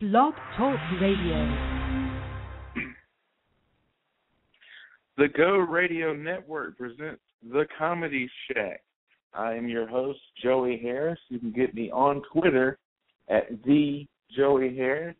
[0.00, 1.74] Blog Talk Radio.
[5.16, 8.84] The Go Radio Network presents The Comedy Shack.
[9.34, 11.18] I am your host, Joey Harris.
[11.30, 12.78] You can get me on Twitter
[13.28, 14.06] at the
[14.36, 15.16] Joey Harris.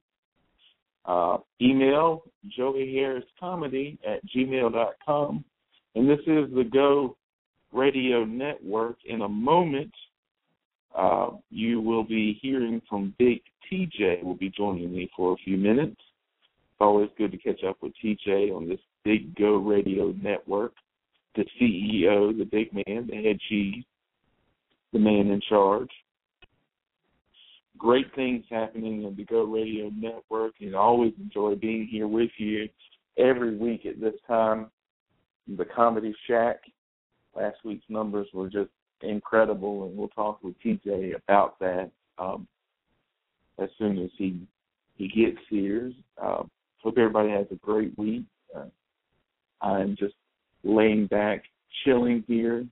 [1.05, 2.23] Uh, email
[2.57, 5.45] Joey Harris Comedy at gmail.com.
[5.97, 7.17] And this is the Go
[7.73, 8.99] Radio Network.
[9.07, 9.91] In a moment,
[10.99, 13.41] uh, you will be hearing from Big
[13.71, 14.25] TJ.
[14.25, 15.97] Will be joining me for a few minutes.
[16.01, 20.73] It's always good to catch up with TJ on this Big Go Radio Network.
[21.37, 23.85] The CEO, the big man, the head cheese,
[24.93, 25.91] the man in charge.
[27.77, 32.31] Great things happening in the Go Radio Network, and I always enjoy being here with
[32.39, 32.69] you
[33.17, 34.67] every week at this time.
[35.57, 36.57] The Comedy Shack.
[37.37, 38.71] Last week's numbers were just
[39.03, 42.47] incredible, and we'll talk with TJ about that um,
[43.59, 44.41] as soon as he
[44.97, 45.93] he gets here.
[46.21, 46.43] Uh,
[46.83, 48.25] hope everybody has a great week.
[48.57, 48.65] Uh,
[49.61, 50.15] I'm just
[50.65, 51.45] laying back,
[51.85, 52.67] chilling here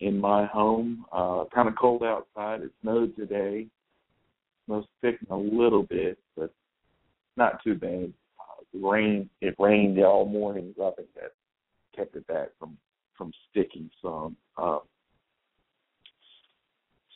[0.00, 1.04] in my home.
[1.12, 2.62] Uh, kind of cold outside.
[2.62, 3.66] It snowed today.
[4.66, 6.52] Snow's sticking a little bit, but
[7.36, 8.12] not too bad.
[8.38, 10.74] Uh, the rain it rained all morning.
[10.82, 11.32] I think that
[11.94, 12.76] kept it back from
[13.16, 14.36] from sticking some.
[14.56, 14.78] Uh,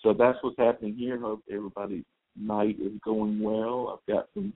[0.07, 1.19] so that's what's happening here.
[1.19, 2.05] Hope everybody's
[2.41, 3.99] night is going well.
[3.99, 4.53] I've got some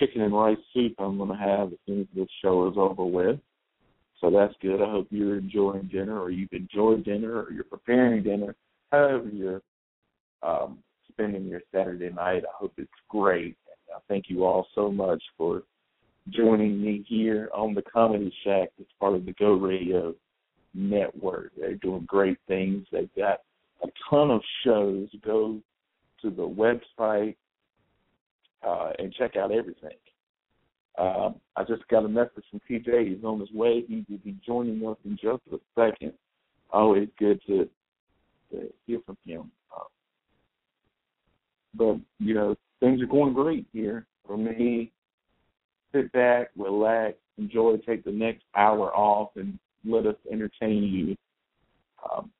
[0.00, 3.04] chicken and rice soup I'm going to have as soon as this show is over
[3.04, 3.38] with.
[4.18, 4.80] So that's good.
[4.80, 8.54] I hope you're enjoying dinner or you've enjoyed dinner or you're preparing dinner.
[8.90, 9.60] However you're
[10.42, 10.78] um,
[11.12, 13.58] spending your Saturday night, I hope it's great.
[13.66, 15.64] And I thank you all so much for
[16.30, 20.14] joining me here on the Comedy Shack as part of the Go Radio
[20.72, 21.52] Network.
[21.58, 22.86] They're doing great things.
[22.90, 23.40] They've got
[23.82, 25.08] a ton of shows.
[25.24, 25.60] Go
[26.22, 27.36] to the website
[28.66, 29.96] uh, and check out everything.
[30.98, 33.14] Um, I just got a message from TJ.
[33.14, 33.84] He's on his way.
[33.86, 36.12] He will be joining us in just a second.
[36.70, 37.68] Always good to,
[38.50, 39.50] to hear from him.
[39.74, 39.84] Uh,
[41.74, 44.90] but, you know, things are going great here for me.
[45.92, 51.16] Sit back, relax, enjoy, take the next hour off, and let us entertain you
[52.12, 52.30] um,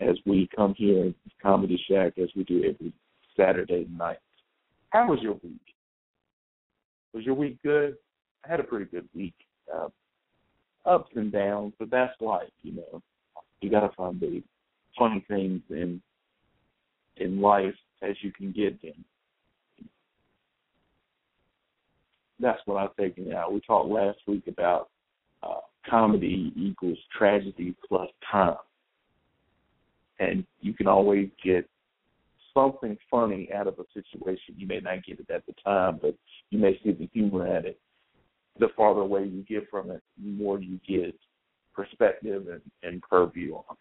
[0.00, 2.92] as we come here at Comedy Shack as we do every
[3.36, 4.18] Saturday night.
[4.90, 5.60] How was your week?
[7.12, 7.96] Was your week good?
[8.44, 9.34] I had a pretty good week.
[9.72, 9.88] Uh,
[10.84, 13.02] ups and downs, but that's life, you know.
[13.60, 14.42] You gotta find the
[14.98, 16.02] funny things in
[17.16, 19.04] in life as you can get them.
[22.40, 23.52] That's what I've taken out.
[23.52, 24.90] We talked last week about
[25.42, 28.56] uh, comedy equals tragedy plus time.
[30.18, 31.68] And you can always get
[32.54, 34.54] something funny out of a situation.
[34.56, 36.14] You may not get it at the time, but
[36.50, 37.78] you may see the humor at it.
[38.60, 41.14] The farther away you get from it, the more you get
[41.74, 43.78] perspective and, and purview on it.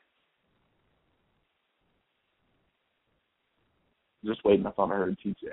[4.27, 4.65] Just waiting.
[4.65, 5.49] I thought I heard TJ.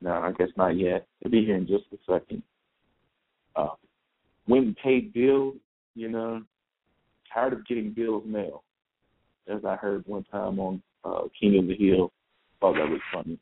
[0.00, 1.06] No, I guess not yet.
[1.20, 2.42] He'll be here in just a second.
[3.54, 3.74] Uh,
[4.48, 5.56] went and paid bills,
[5.94, 6.42] you know,
[7.32, 8.62] tired of getting bills mailed.
[9.50, 12.12] As I heard one time on uh, King of the Hill.
[12.60, 13.38] Thought that was funny.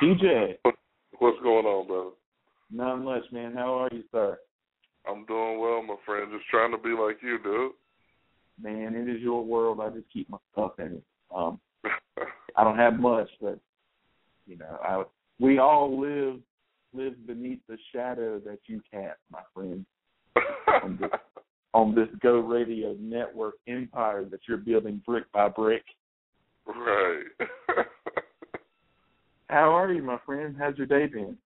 [0.00, 0.54] TJ,
[1.18, 2.10] What's going on, brother?
[2.70, 3.52] Not much, man.
[3.52, 4.38] How are you, sir?
[5.08, 6.30] I'm doing well, my friend.
[6.32, 7.72] Just trying to be like you, dude.
[8.62, 9.80] Man, it is your world.
[9.80, 11.02] I just keep my stuff in it.
[11.34, 11.58] Um,
[12.56, 13.58] I don't have much, but
[14.46, 15.02] you know, I
[15.40, 16.40] we all live
[16.92, 19.84] live beneath the shadow that you cast, my friend.
[20.82, 21.10] on, this,
[21.74, 25.84] on this Go Radio network empire that you're building brick by brick.
[26.66, 27.24] Right.
[29.48, 30.54] How are you, my friend?
[30.58, 31.36] How's your day been?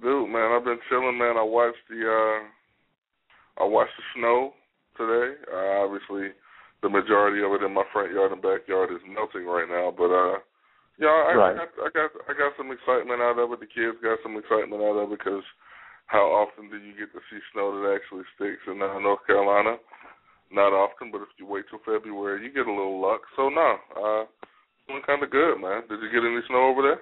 [0.00, 1.36] Dude, man, I've been chilling, man.
[1.36, 4.54] I watched the uh I watched the snow
[4.96, 5.36] today.
[5.52, 6.32] Uh obviously
[6.82, 10.10] the majority of it in my front yard and backyard is melting right now, but
[10.12, 10.38] uh
[10.98, 11.54] yeah, I, right.
[11.54, 13.60] I got I got I got some excitement out of it.
[13.60, 15.44] The kids got some excitement out of it because
[16.06, 19.76] how often do you get to see snow that actually sticks in uh, North Carolina?
[20.50, 23.22] Not often, but if you wait till February, you get a little luck.
[23.36, 24.24] So no, uh,
[24.86, 25.82] doing kind of good, man.
[25.88, 27.00] Did you get any snow over there?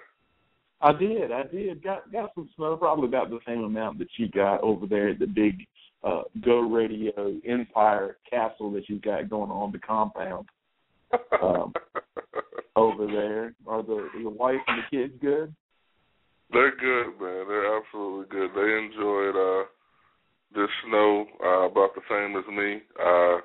[0.81, 1.31] I did.
[1.31, 1.82] I did.
[1.82, 5.19] Got got some snow, probably about the same amount that you got over there at
[5.19, 5.66] the big
[6.05, 10.48] uh Go Radio Empire Castle that you got going on the compound.
[11.43, 11.72] Um,
[12.76, 13.55] over there.
[13.66, 15.55] Are the your wife and the kids good?
[16.52, 17.49] They're good, man.
[17.49, 18.50] They're absolutely good.
[18.54, 19.64] They enjoyed uh
[20.54, 22.82] this snow uh about the same as me.
[23.00, 23.40] Uh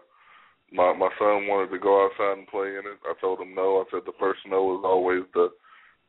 [0.72, 3.00] my my son wanted to go outside and play in it.
[3.06, 3.80] I told him no.
[3.80, 5.50] I said the first snow is always the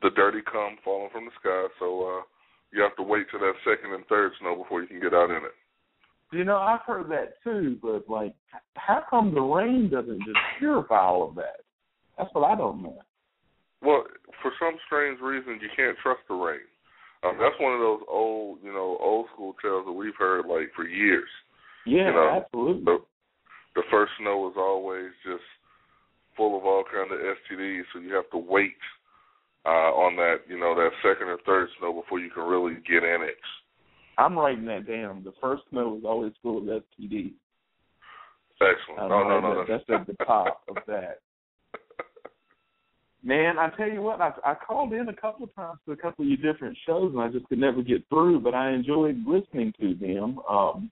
[0.01, 1.67] the dirty cum falling from the sky.
[1.79, 2.21] So uh,
[2.71, 5.29] you have to wait till that second and third snow before you can get out
[5.29, 5.55] in it.
[6.31, 8.35] You know, I've heard that too, but like,
[8.75, 11.61] how come the rain doesn't just purify all of that?
[12.17, 12.99] That's what I don't know.
[13.81, 14.03] Well,
[14.41, 16.59] for some strange reason, you can't trust the rain.
[17.23, 20.71] Um, that's one of those old, you know, old school tales that we've heard like
[20.75, 21.27] for years.
[21.85, 22.85] Yeah, you know, absolutely.
[22.85, 22.97] The,
[23.75, 25.43] the first snow is always just
[26.37, 28.79] full of all kind of STDs, so you have to wait
[29.65, 33.03] uh, on that, you know, that second or third snow before you can really get
[33.03, 33.35] in it.
[34.17, 35.23] I'm writing that down.
[35.23, 37.33] The first snow is always full of STDs.
[38.61, 39.09] Excellent.
[39.09, 41.19] No, no, no, that, That's at the top of that.
[43.21, 45.97] Man, I tell you what, I, I called in a couple of times to a
[45.97, 48.39] couple of your different shows, and I just could never get through.
[48.39, 50.39] But I enjoyed listening to them.
[50.49, 50.89] Um,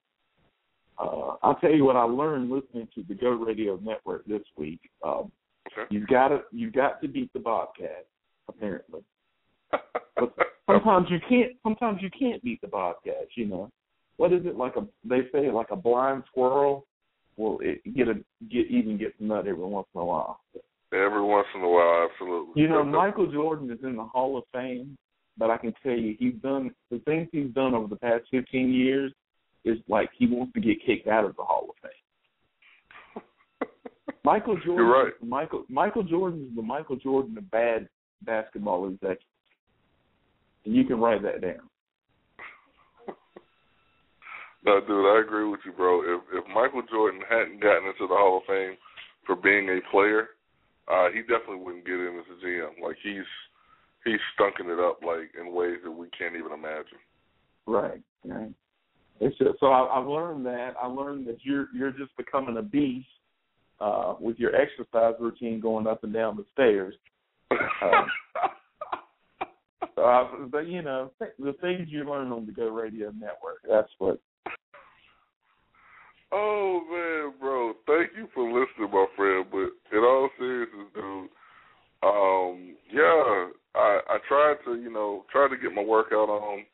[1.00, 4.82] uh, I'll tell you what I learned listening to the Go Radio Network this week.
[5.06, 5.32] Um,
[5.72, 5.88] okay.
[5.90, 8.08] You've got to you've got to beat the Bobcat,
[8.50, 9.02] apparently.
[9.72, 10.34] but
[10.70, 11.54] sometimes you can't.
[11.64, 13.32] Sometimes you can't beat the Bobcats.
[13.36, 13.72] You know,
[14.18, 14.86] what is it like a?
[15.06, 16.86] They say like a blind squirrel.
[17.38, 18.16] Well, it get a
[18.50, 20.42] get even gets nut every once in a while.
[20.94, 22.62] Every once in a while, absolutely.
[22.62, 24.98] You know, Michael Jordan is in the Hall of Fame,
[25.38, 28.74] but I can tell you, he's done the things he's done over the past 15
[28.74, 29.12] years
[29.66, 33.24] is like he wants to get kicked out of the Hall of Fame.
[34.24, 35.14] Michael Jordan, You're right.
[35.22, 37.90] Michael Michael Jordan is the Michael Jordan of bad
[38.24, 39.26] basketball executives,
[40.66, 41.68] and you can write that down.
[44.66, 46.02] no, dude, I agree with you, bro.
[46.02, 48.78] If if Michael Jordan hadn't gotten into the Hall of Fame
[49.26, 50.30] for being a player,
[50.92, 52.82] uh, he definitely wouldn't get in as a GM.
[52.84, 53.28] Like he's
[54.06, 57.00] he's stunking it up like in ways that we can't even imagine.
[57.66, 58.52] Right, right.
[59.20, 60.74] It's just, so I, I've learned that.
[60.82, 63.08] I learned that you're you're just becoming a beast
[63.80, 66.96] uh, with your exercise routine going up and down the stairs.
[67.52, 68.08] Um,
[69.96, 73.60] so I, but you know the things you learn on the Go Radio Network.
[73.68, 74.20] That's what.
[76.32, 77.74] Oh man, bro!
[77.86, 79.46] Thank you for listening, my friend.
[79.52, 81.30] But in all seriousness, dude,
[82.04, 86.66] um, yeah, I I tried to you know try to get my workout on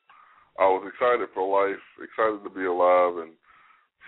[0.60, 3.34] I was excited for life, excited to be alive, and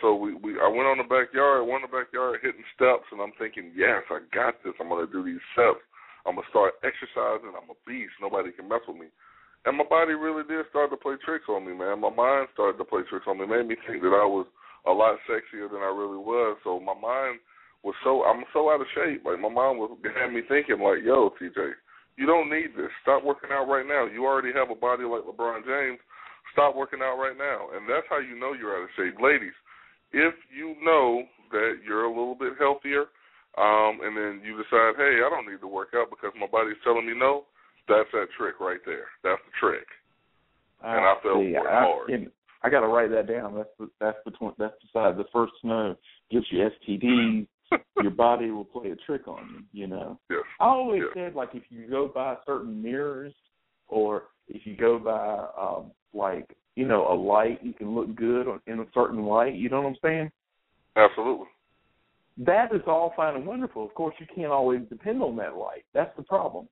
[0.02, 3.18] so we we I went on the backyard, went on the backyard, hitting steps, and
[3.18, 4.78] I'm thinking, yes, I got this.
[4.78, 5.82] I'm gonna do these steps.
[6.26, 7.54] I'm gonna start exercising.
[7.58, 8.14] I'm a beast.
[8.22, 9.10] Nobody can mess with me.
[9.66, 11.98] And my body really did start to play tricks on me, man.
[11.98, 13.50] My mind started to play tricks on me.
[13.50, 14.46] It made me think that I was
[14.88, 16.58] a lot sexier than I really was.
[16.64, 17.40] So my mind
[17.84, 19.26] was so I'm so out of shape.
[19.26, 21.78] Like my mind was had me thinking like, yo, TJ,
[22.18, 22.92] you don't need this.
[23.02, 24.06] Stop working out right now.
[24.06, 26.00] You already have a body like LeBron James
[26.56, 27.68] stop working out right now.
[27.76, 29.20] And that's how you know you're out of shape.
[29.20, 29.56] Ladies,
[30.16, 33.12] if you know that you're a little bit healthier,
[33.60, 36.80] um, and then you decide, hey, I don't need to work out because my body's
[36.84, 37.44] telling me no,
[37.88, 39.08] that's that trick right there.
[39.24, 39.88] That's the trick.
[40.84, 42.12] And I felt see, I, hard.
[42.12, 42.28] I,
[42.66, 43.56] I got to write that down.
[43.56, 45.96] That's the, that's between that's beside the first snow
[46.32, 47.48] gives you STDs.
[48.02, 49.82] your body will play a trick on you.
[49.82, 50.20] You know.
[50.30, 50.40] Yes.
[50.60, 51.12] I always yes.
[51.16, 53.34] said like if you go by certain mirrors
[53.88, 58.48] or if you go by um like you know a light you can look good
[58.68, 60.32] in a certain light you know what i'm saying
[60.96, 61.48] absolutely
[62.38, 65.86] that is all fine and wonderful of course you can't always depend on that light
[65.94, 66.68] that's the problem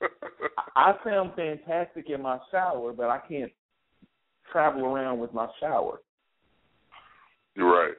[0.76, 3.52] i sound fantastic in my shower but i can't
[4.52, 6.00] travel around with my shower.
[7.54, 7.94] You're right.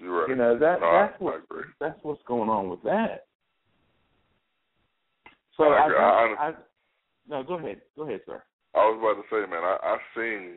[0.00, 0.28] You're right.
[0.28, 3.26] You know that no, that's I, what I that's what's going on with that.
[5.56, 5.96] So I, I, agree.
[5.98, 6.52] I, I, I
[7.28, 7.80] no go ahead.
[7.96, 8.42] Go ahead sir.
[8.74, 10.56] I was about to say, man, I, I sing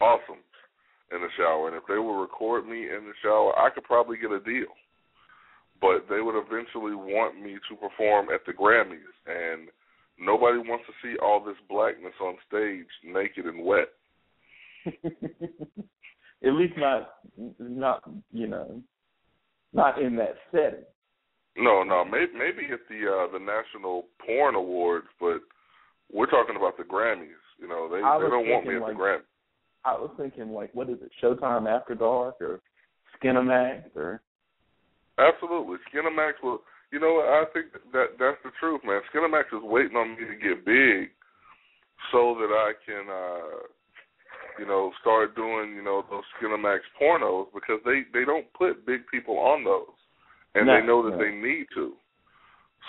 [0.00, 0.42] awesome
[1.10, 4.16] in the shower, and if they would record me in the shower, I could probably
[4.16, 4.70] get a deal.
[5.80, 9.68] But they would eventually want me to perform at the Grammys, and
[10.18, 13.88] nobody wants to see all this blackness on stage, naked and wet.
[16.44, 17.10] at least not,
[17.58, 18.02] not
[18.32, 18.80] you know,
[19.72, 20.84] not in that setting.
[21.56, 25.40] No, no, maybe maybe at the uh, the National Porn Awards, but
[26.12, 27.42] we're talking about the Grammys.
[27.58, 29.28] You know, they they don't want me at like, the Grammys.
[29.84, 32.60] I was thinking like, what is it, Showtime After Dark or
[33.16, 34.22] Skinamax or?
[35.18, 36.60] Absolutely, Skinamax will.
[36.92, 39.00] You know, I think that that's the truth, man.
[39.12, 41.10] Skinamax is waiting on me to get big,
[42.12, 43.66] so that I can, uh
[44.58, 49.00] you know, start doing you know those Skinamax pornos because they they don't put big
[49.10, 49.96] people on those,
[50.54, 51.24] and no, they know that no.
[51.24, 51.92] they need to.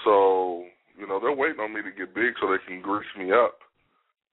[0.03, 0.65] So
[0.99, 3.59] you know, they're waiting on me to get big so they can grease me up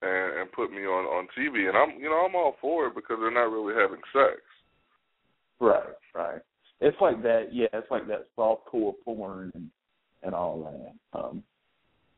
[0.02, 1.68] and, and put me on on TV.
[1.68, 4.42] And I'm, you know, I'm all for it because they're not really having sex.
[5.60, 6.40] Right, right.
[6.80, 7.48] It's like that.
[7.52, 9.70] Yeah, it's like that soft core porn and
[10.22, 11.18] and all that.
[11.18, 11.42] Um,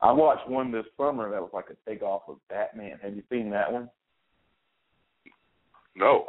[0.00, 2.98] I watched one this summer that was like a takeoff of Batman.
[3.02, 3.90] Have you seen that one?
[5.98, 6.26] No.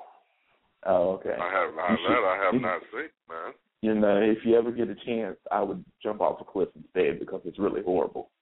[0.86, 1.36] Oh, okay.
[1.40, 1.92] I have not.
[1.92, 3.54] You That I have you- not seen, man.
[3.82, 7.20] You know, if you ever get a chance, I would jump off a cliff instead
[7.20, 8.30] because it's really horrible.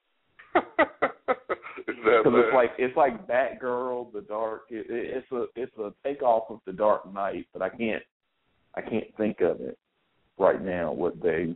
[1.86, 4.62] Because it's like it's like Batgirl, the Dark.
[4.70, 8.02] It, it, it's a it's a takeoff of the Dark Knight, but I can't
[8.74, 9.78] I can't think of it
[10.38, 11.54] right now what they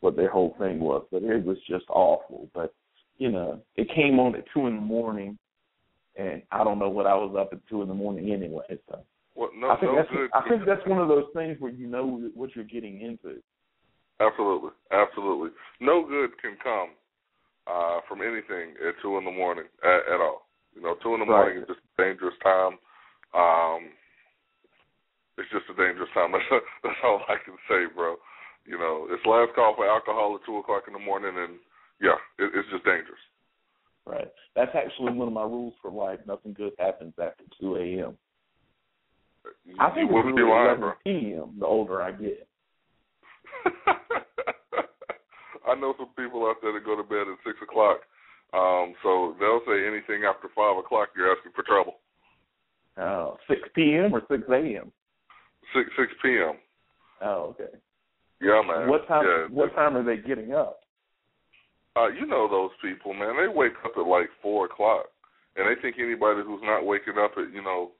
[0.00, 1.04] what their whole thing was.
[1.10, 2.48] But it was just awful.
[2.54, 2.74] But
[3.18, 5.38] you know, it came on at two in the morning,
[6.16, 8.64] and I don't know what I was up at two in the morning anyway.
[8.88, 9.04] So
[9.34, 10.30] Well, no, I think no that's good.
[10.34, 13.42] I think that's one of those things where you know what you're getting into.
[14.20, 15.50] Absolutely, absolutely.
[15.80, 16.90] No good can come
[17.66, 20.48] uh, from anything at two in the morning at, at all.
[20.74, 21.54] You know, two in the Right.
[21.56, 22.78] morning is just a dangerous time.
[23.34, 23.90] Um,
[25.38, 26.32] it's just a dangerous time.
[26.32, 26.44] That's,
[26.84, 28.16] that's all I can say, bro.
[28.66, 31.58] You know, it's last call for alcohol at two o'clock in the morning, and
[32.00, 33.18] yeah, it, it's just dangerous.
[34.04, 34.28] Right.
[34.56, 36.18] That's actually one of my rules for life.
[36.26, 38.16] Nothing good happens after two a.m.
[39.78, 41.56] I think it's really 11 p.m.
[41.58, 42.48] The older I get.
[45.68, 48.00] I know some people out there that go to bed at six o'clock.
[48.52, 52.00] Um, so they'll say anything after five o'clock, you're asking for trouble.
[52.98, 54.12] Oh, six p.m.
[54.12, 54.92] or six a.m.
[55.74, 56.56] Six six p.m.
[57.22, 57.72] Oh, okay.
[58.40, 58.88] Yeah, man.
[58.88, 59.24] What time?
[59.24, 59.46] Yeah.
[59.48, 60.80] What time are they getting up?
[61.96, 63.36] Uh, you know those people, man.
[63.36, 65.06] They wake up at like four o'clock,
[65.56, 67.90] and they think anybody who's not waking up at you know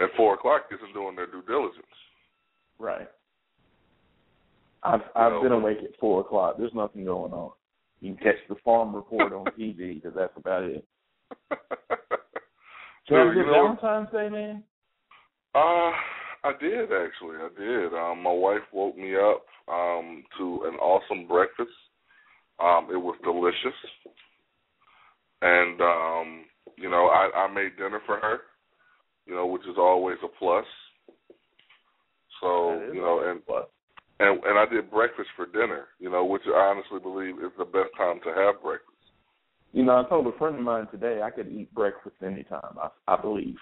[0.00, 1.86] at four o'clock isn't doing their due diligence.
[2.78, 3.08] Right.
[4.82, 6.56] I've You I've know, been awake at four o'clock.
[6.58, 7.50] There's nothing going on.
[8.00, 10.84] You can catch the farm report on TV because that's about it.
[13.08, 14.62] So have you know, Valentine's Day, man.
[15.54, 15.92] Uh,
[16.42, 17.36] I did actually.
[17.36, 17.92] I did.
[17.92, 21.70] Um, my wife woke me up um, to an awesome breakfast.
[22.60, 23.78] Um, it was delicious,
[25.42, 26.44] and um,
[26.76, 28.38] you know, I, I made dinner for her.
[29.26, 30.64] You know, which is always a plus.
[32.40, 33.40] So you know, and
[34.20, 35.86] and and I did breakfast for dinner.
[35.98, 38.90] You know, which I honestly believe is the best time to have breakfast.
[39.72, 42.76] You know, I told a friend of mine today I could eat breakfast anytime.
[42.80, 43.56] I I believe.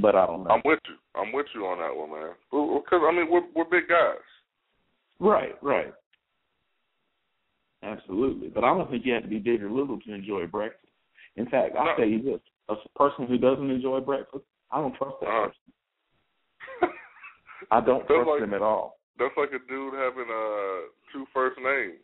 [0.00, 0.50] But I don't know.
[0.50, 0.94] I'm with you.
[1.14, 2.32] I'm with you on that one, man.
[2.50, 4.16] Because I mean, we're we're big guys.
[5.22, 5.92] Right, right.
[7.84, 8.48] Absolutely.
[8.48, 10.92] But I don't think you have to be big or little to enjoy breakfast.
[11.36, 11.96] In fact, I'll No.
[11.96, 12.40] tell you this.
[12.68, 15.46] A person who doesn't enjoy breakfast, I don't trust that Uh-huh.
[16.80, 16.98] person.
[17.70, 18.98] I don't trust like- them at all.
[19.18, 20.80] That's like a dude having uh
[21.12, 22.00] two first names.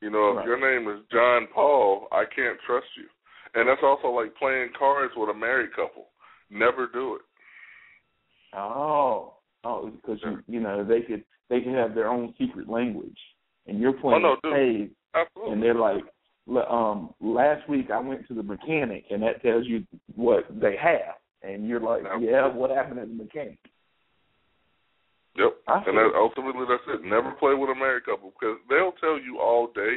[0.00, 3.06] You know, if your name is John Paul, I can't trust you.
[3.54, 6.08] And that's also like playing cards with a married couple.
[6.50, 7.22] Never do it.
[8.54, 9.34] Oh.
[9.64, 13.18] Oh, because you you know, they could they could have their own secret language.
[13.66, 14.90] And you're playing Oh, no, dude.
[15.46, 16.02] and they're like
[16.68, 19.84] um last week I went to the mechanic and that tells you
[20.16, 22.18] what they have and you're like, No.
[22.18, 23.58] Yeah, what happened at the mechanic?
[25.36, 25.52] Yep.
[25.68, 27.04] I And that, ultimately, that's it.
[27.06, 29.96] Never play with a married couple because they'll tell you all day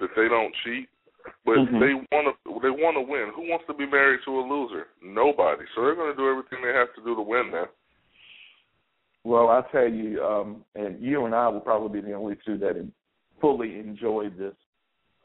[0.00, 0.88] that they don't cheat,
[1.44, 1.78] but Mhm.
[1.78, 2.60] they want to.
[2.60, 3.28] They want to win.
[3.36, 4.88] Who wants to be married to a loser?
[5.00, 5.64] Nobody.
[5.74, 7.50] So they're going to do everything they have to do to win.
[7.52, 7.68] Now.
[9.24, 12.58] Well, I tell you, um, and you and I will probably be the only two
[12.58, 12.76] that
[13.40, 14.54] fully enjoyed this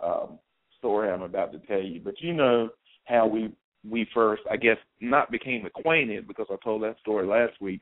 [0.02, 0.40] um,
[0.78, 2.00] story I'm about to tell you.
[2.04, 2.70] But you know
[3.06, 3.52] how we
[3.90, 7.82] we first, I guess, not became acquainted because I told that story last week,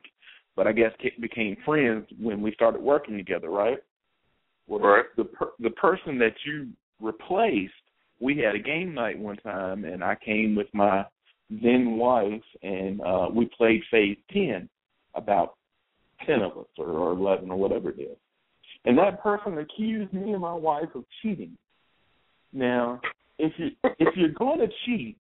[0.54, 3.78] but I guess became friends when we started working together, right?
[4.66, 5.04] Well, Right.
[5.16, 6.68] the per- the person that you
[7.00, 7.72] replaced,
[8.20, 11.06] we had a game night one time, and I came with my
[11.50, 14.68] then wife, and uh, we played Phase Ten,
[15.14, 15.57] about
[16.26, 18.16] ten of us or, or eleven or whatever it is.
[18.84, 21.56] And that person accused me and my wife of cheating.
[22.52, 23.00] Now,
[23.38, 25.16] if you if you're going to cheat,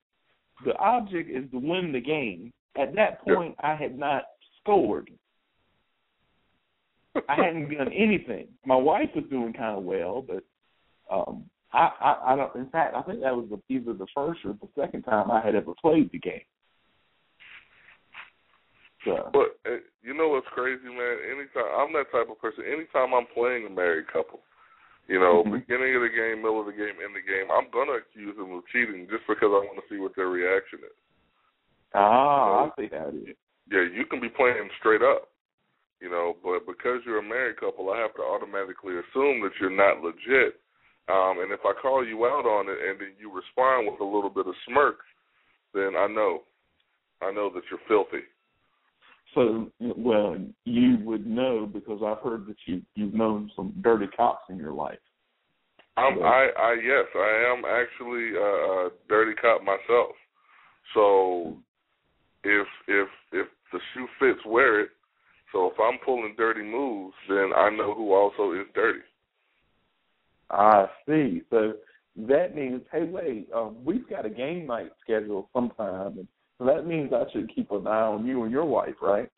[0.66, 2.54] the object is to win the game.
[2.80, 4.24] At that point, I had not
[4.62, 5.10] scored.
[7.28, 8.48] I hadn't done anything.
[8.66, 10.44] My wife was doing kind of well, but
[11.12, 12.56] um, I, I, I don't.
[12.56, 15.42] In fact, I think that was the, either the first or the second time I
[15.44, 16.42] had ever played the game.
[19.06, 21.18] So, But uh, you know what's crazy, man?
[21.30, 22.66] Anytime I'm that type of person.
[22.66, 24.42] Anytime I'm playing a married couple,
[25.08, 25.62] you know, Mhm.
[25.62, 28.36] beginning of the game, middle of the game, end of the game, I'm gonna accuse
[28.36, 30.98] them of cheating just because I want to see what their reaction is.
[31.94, 33.38] ah, I see how it is.
[33.70, 35.30] Yeah, you can be playing straight up,
[36.00, 39.70] you know, but because you're a married couple, I have to automatically assume that you're
[39.70, 40.60] not legit.
[41.08, 44.04] Um, and if I call you out on it and then you respond with a
[44.04, 45.00] little bit of smirk,
[45.74, 46.44] then I know,
[47.22, 48.26] I know that you're filthy.
[49.36, 54.46] So, well, you would know because I've heard that you you've known some dirty cops
[54.50, 55.00] in your life.
[55.98, 60.12] I'm, I, I, yes, I am actually a, a dirty cop myself.
[60.94, 61.58] So,
[62.44, 64.90] if if if the shoe fits, wear it.
[65.52, 69.00] So if I'm pulling dirty moves, then I know who also is dirty.
[70.50, 71.42] I see.
[71.50, 71.74] So
[72.16, 76.28] that means, hey, wait, um, we've got a game night scheduled sometime, and
[76.58, 79.30] so that means I should keep an eye on you and your wife, right?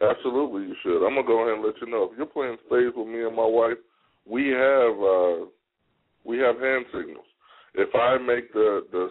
[0.00, 1.06] Absolutely, you should.
[1.06, 3.36] I'm gonna go ahead and let you know if you're playing spades with me and
[3.36, 3.78] my wife,
[4.26, 5.46] we have uh
[6.24, 7.24] we have hand signals.
[7.74, 9.08] If I make the the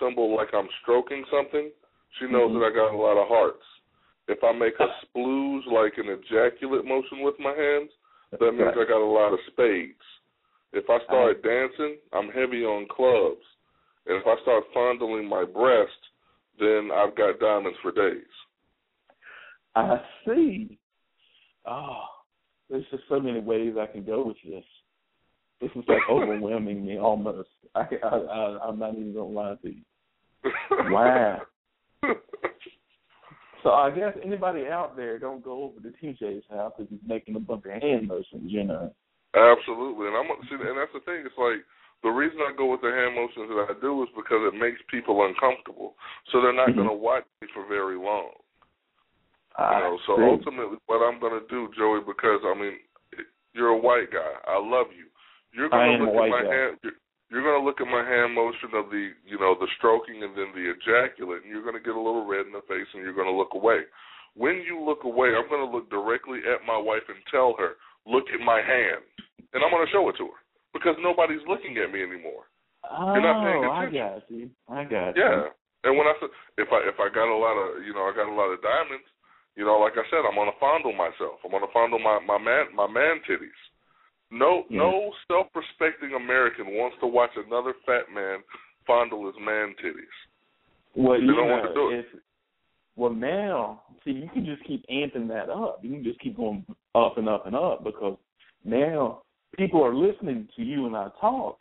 [0.00, 1.70] symbol like I'm stroking something,
[2.18, 2.60] she knows mm-hmm.
[2.60, 3.64] that I got a lot of hearts.
[4.28, 7.90] If I make a splooge like an ejaculate motion with my hands,
[8.32, 8.86] that means right.
[8.86, 10.00] I got a lot of spades.
[10.72, 13.44] If I start dancing, I'm heavy on clubs.
[14.06, 16.00] And if I start fondling my breast,
[16.58, 18.24] then I've got diamonds for days.
[19.74, 20.78] I see.
[21.66, 22.02] Oh,
[22.70, 24.64] there's just so many ways I can go with this.
[25.60, 27.48] This is like overwhelming me almost.
[27.74, 29.82] I, I, I I'm not even gonna lie to you.
[30.90, 31.40] Wow.
[33.62, 37.36] so I guess anybody out there don't go over to TJ's house if he's making
[37.36, 38.92] a bunch of hand motions, you know.
[39.34, 41.24] Absolutely, and I'm see, and that's the thing.
[41.24, 41.64] It's like
[42.04, 44.76] the reason I go with the hand motions that I do is because it makes
[44.92, 45.96] people uncomfortable,
[46.28, 46.84] so they're not mm-hmm.
[46.84, 48.36] going to watch me for very long.
[49.56, 50.28] You know, so see.
[50.28, 52.76] ultimately, what I'm going to do, Joey, because I mean,
[53.56, 54.36] you're a white guy.
[54.44, 55.08] I love you.
[55.56, 56.52] You're going to look at my guy.
[56.52, 56.72] hand.
[56.84, 56.98] You're,
[57.32, 60.36] you're going to look at my hand motion of the, you know, the stroking and
[60.36, 63.00] then the ejaculate, and you're going to get a little red in the face, and
[63.00, 63.88] you're going to look away.
[64.36, 67.80] When you look away, I'm going to look directly at my wife and tell her,
[68.04, 69.06] "Look at my hand,"
[69.56, 70.43] and I'm going to show it to her
[70.74, 72.50] because nobody's looking at me anymore.
[72.84, 73.96] Oh, You're not paying oh, attention.
[73.96, 74.44] I got you.
[74.68, 75.22] I got you.
[75.22, 75.42] Yeah.
[75.88, 76.28] And when I said
[76.58, 78.60] if I if I got a lot of you know I got a lot of
[78.60, 79.06] diamonds,
[79.56, 81.40] you know, like I said, I'm gonna fondle myself.
[81.44, 83.60] I'm gonna fondle my my man my man titties.
[84.34, 84.82] No yeah.
[84.82, 88.42] no self respecting American wants to watch another fat man
[88.86, 90.16] fondle his man titties.
[90.96, 92.06] Well, they you don't know, want to do it.
[92.96, 95.80] Well, now, see, you can just keep amping that up.
[95.82, 98.16] You can just keep going up and up and up because
[98.64, 99.22] now
[99.56, 101.58] people are listening to you and I talk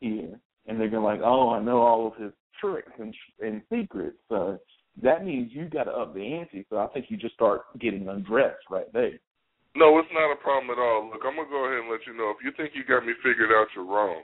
[0.00, 4.18] here, and they're going like, "Oh, I know all of his tricks and and secrets."
[4.28, 4.58] So
[5.02, 6.66] that means you got to up the ante.
[6.70, 9.18] So I think you just start getting undressed right there.
[9.74, 11.10] No, it's not a problem at all.
[11.10, 12.30] Look, I'm gonna go ahead and let you know.
[12.30, 14.22] If you think you got me figured out, you're wrong.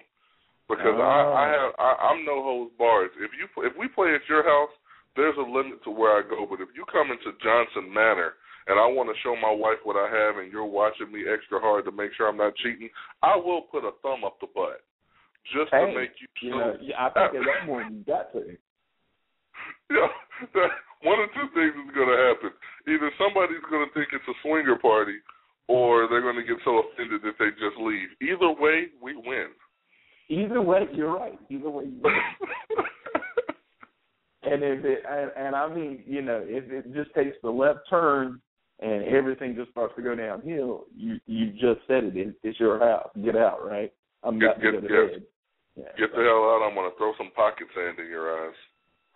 [0.70, 1.50] Because I, I oh.
[1.50, 3.10] have, I, I'm no holds barred.
[3.18, 4.70] If you, if we play at your house,
[5.18, 6.46] there's a limit to where I go.
[6.46, 8.38] But if you come into Johnson Manor
[8.70, 11.58] and I want to show my wife what I have, and you're watching me extra
[11.58, 12.88] hard to make sure I'm not cheating,
[13.20, 14.86] I will put a thumb up the butt
[15.50, 16.30] just hey, to make you.
[16.38, 18.54] You know, I think at that point you got to.
[19.90, 20.06] Yeah,
[20.54, 20.70] that,
[21.02, 22.54] one of two things is going to happen.
[22.86, 25.18] Either somebody's going to think it's a swinger party,
[25.66, 28.08] or they're going to get so offended that they just leave.
[28.22, 29.50] Either way, we win.
[30.30, 31.36] Either way, you're right.
[31.50, 32.14] Either way, you win.
[34.52, 37.80] and if it, and, and I mean, you know, if it just takes the left
[37.90, 38.40] turn
[38.80, 42.16] and everything just starts to go downhill, you you just said it.
[42.16, 43.10] it it's your house.
[43.22, 43.92] Get out, right?
[44.22, 45.22] I'm get, not get, get, get,
[45.76, 46.66] yeah, get the hell out.
[46.66, 48.54] I'm going to throw some pocket sand in your eyes.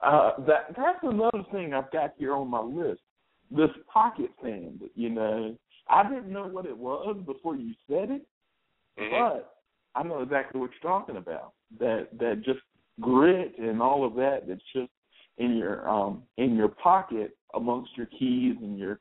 [0.03, 3.01] Uh, that that's another thing I've got here on my list.
[3.51, 5.57] This pocket sand, you know,
[5.89, 8.27] I didn't know what it was before you said it,
[8.99, 9.11] mm-hmm.
[9.11, 9.57] but
[9.95, 11.53] I know exactly what you're talking about.
[11.79, 12.61] That that just
[13.01, 14.91] grit and all of that that's just
[15.39, 19.01] in your um in your pocket amongst your keys and your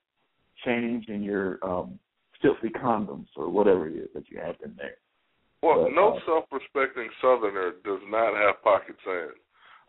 [0.65, 1.99] change and your um
[2.41, 4.97] filthy condoms or whatever it is that you have in there.
[5.61, 9.31] Well, but, no uh, self-respecting Southerner does not have pocket sand.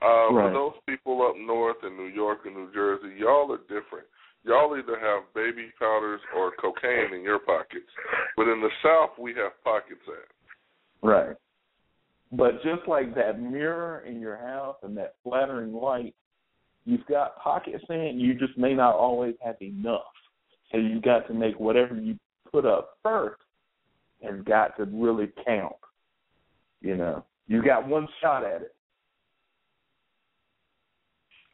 [0.01, 0.49] Uh, right.
[0.49, 4.07] For those people up north in New York and New Jersey, y'all are different.
[4.45, 7.91] Y'all either have baby powders or cocaine in your pockets,
[8.37, 10.31] but in the South we have pocket sand.
[11.03, 11.37] Right.
[12.31, 16.15] But just like that mirror in your house and that flattering light,
[16.85, 18.21] you've got pocket sand.
[18.21, 20.03] You just may not always have enough.
[20.75, 22.19] So you got to make whatever you
[22.51, 23.41] put up first
[24.25, 25.77] has got to really count.
[26.81, 28.75] You know, you got one shot at it.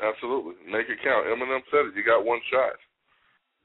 [0.01, 1.27] Absolutely, make it count.
[1.27, 1.95] Eminem said it.
[1.95, 2.81] You got one shot.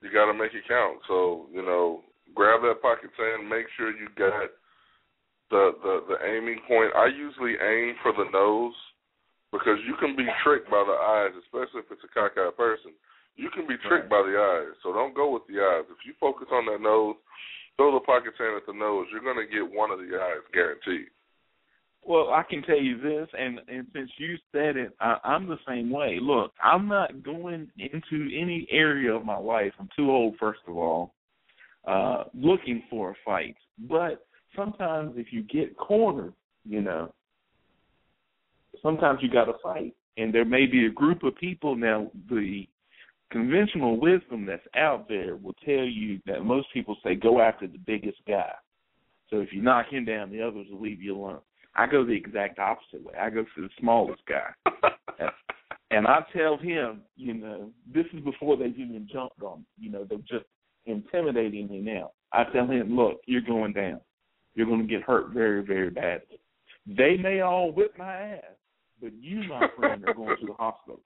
[0.01, 0.99] You got to make it count.
[1.07, 2.01] So you know,
[2.35, 3.47] grab that pocket sand.
[3.47, 4.51] Make sure you got
[5.51, 6.91] the the the aiming point.
[6.97, 8.75] I usually aim for the nose
[9.53, 12.91] because you can be tricked by the eyes, especially if it's a cockeyed person.
[13.35, 14.23] You can be tricked right.
[14.23, 15.85] by the eyes, so don't go with the eyes.
[15.89, 17.15] If you focus on that nose,
[17.75, 20.43] throw the pocket sand at the nose, you're going to get one of the eyes
[20.53, 21.07] guaranteed.
[22.07, 25.57] Well, I can tell you this, and and since you said it, I, I'm the
[25.67, 26.19] same way.
[26.21, 29.73] Look, I'm not going into any area of my life.
[29.79, 31.13] I'm too old, first of all,
[31.87, 33.55] uh, looking for a fight.
[33.89, 37.11] But sometimes, if you get cornered, you know.
[38.83, 42.11] Sometimes you got to fight, and there may be a group of people now.
[42.29, 42.67] The
[43.35, 47.77] conventional wisdom that's out there will tell you that most people say go after the
[47.79, 48.53] biggest guy.
[49.29, 51.39] So if you knock him down, the others will leave you alone.
[51.75, 53.13] I go the exact opposite way.
[53.19, 54.53] I go for the smallest guy.
[55.91, 59.65] and I tell him, you know, this is before they've even jumped on me.
[59.77, 60.45] You know, they're just
[60.85, 62.11] intimidating me now.
[62.31, 63.99] I tell him, look, you're going down.
[64.53, 66.39] You're going to get hurt very, very badly.
[66.87, 68.43] They may all whip my ass,
[69.01, 71.01] but you, my friend, are going to the hospital.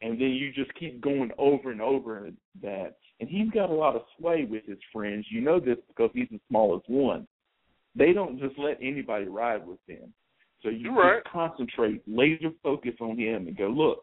[0.00, 2.30] And then you just keep going over and over
[2.62, 2.96] that.
[3.20, 5.26] And he's got a lot of sway with his friends.
[5.30, 7.26] You know this because he's the smallest one.
[7.96, 10.12] They don't just let anybody ride with them.
[10.62, 11.22] So you right.
[11.22, 14.02] just concentrate, laser focus on him, and go, look,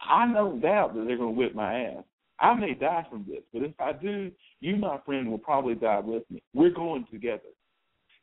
[0.00, 2.04] I no doubt that they're going to whip my ass.
[2.38, 6.00] I may die from this, but if I do, you, my friend, will probably die
[6.00, 6.42] with me.
[6.54, 7.42] We're going together.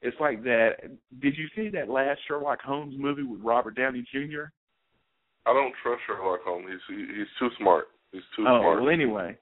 [0.02, 0.78] It's like that.
[1.22, 4.46] Did you see that last Sherlock Holmes movie with Robert Downey Jr.?
[5.47, 6.67] I don't trust Sherlock Holmes.
[6.88, 7.86] He's he's too smart.
[8.12, 8.81] He's too oh, smart.
[8.81, 9.38] well, anyway,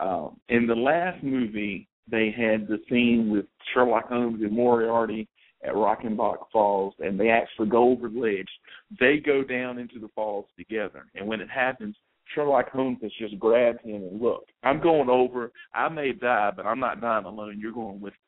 [0.00, 5.28] um, in the last movie, they had the scene with Sherlock Holmes and Moriarty
[5.64, 8.48] at Reichenbach Falls, and they actually go over the ledge.
[9.00, 11.96] They go down into the falls together, and when it happens,
[12.34, 15.50] Sherlock Holmes has just grabbed him and look, I'm going over.
[15.74, 17.58] I may die, but I'm not dying alone.
[17.58, 18.18] You're going with me.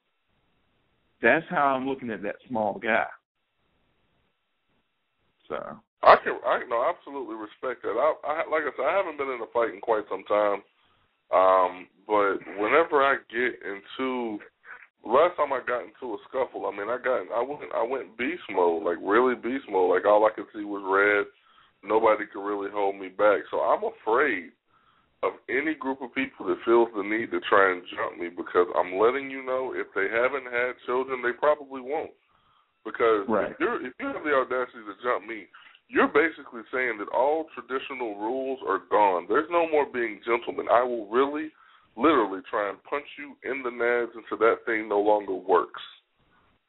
[1.22, 3.04] That's how I'm looking at that small guy.
[5.48, 7.96] So I can, I no, absolutely respect that.
[7.96, 10.64] I, I like I said, I haven't been in a fight in quite some time.
[11.30, 14.40] Um, but whenever I get into
[15.04, 18.18] last time I got into a scuffle, I mean, I got, I went, I went
[18.18, 19.94] beast mode, like really beast mode.
[19.94, 21.30] Like all I could see was red
[21.82, 23.40] nobody can really hold me back.
[23.50, 24.52] So I'm afraid
[25.22, 28.68] of any group of people that feels the need to try and jump me because
[28.76, 32.16] I'm letting you know if they haven't had children, they probably won't.
[32.84, 33.52] Because right.
[33.52, 35.44] if, you're, if you have the audacity to jump me,
[35.90, 39.26] you're basically saying that all traditional rules are gone.
[39.28, 40.70] There's no more being gentlemen.
[40.70, 41.50] I will really,
[41.98, 45.82] literally try and punch you in the nads until that thing no longer works.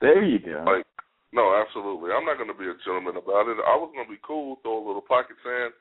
[0.01, 0.65] There you go.
[0.65, 0.85] Like
[1.31, 2.11] no, absolutely.
[2.11, 3.55] I'm not going to be a gentleman about it.
[3.63, 5.71] I was going to be cool, throw a little pocket sand,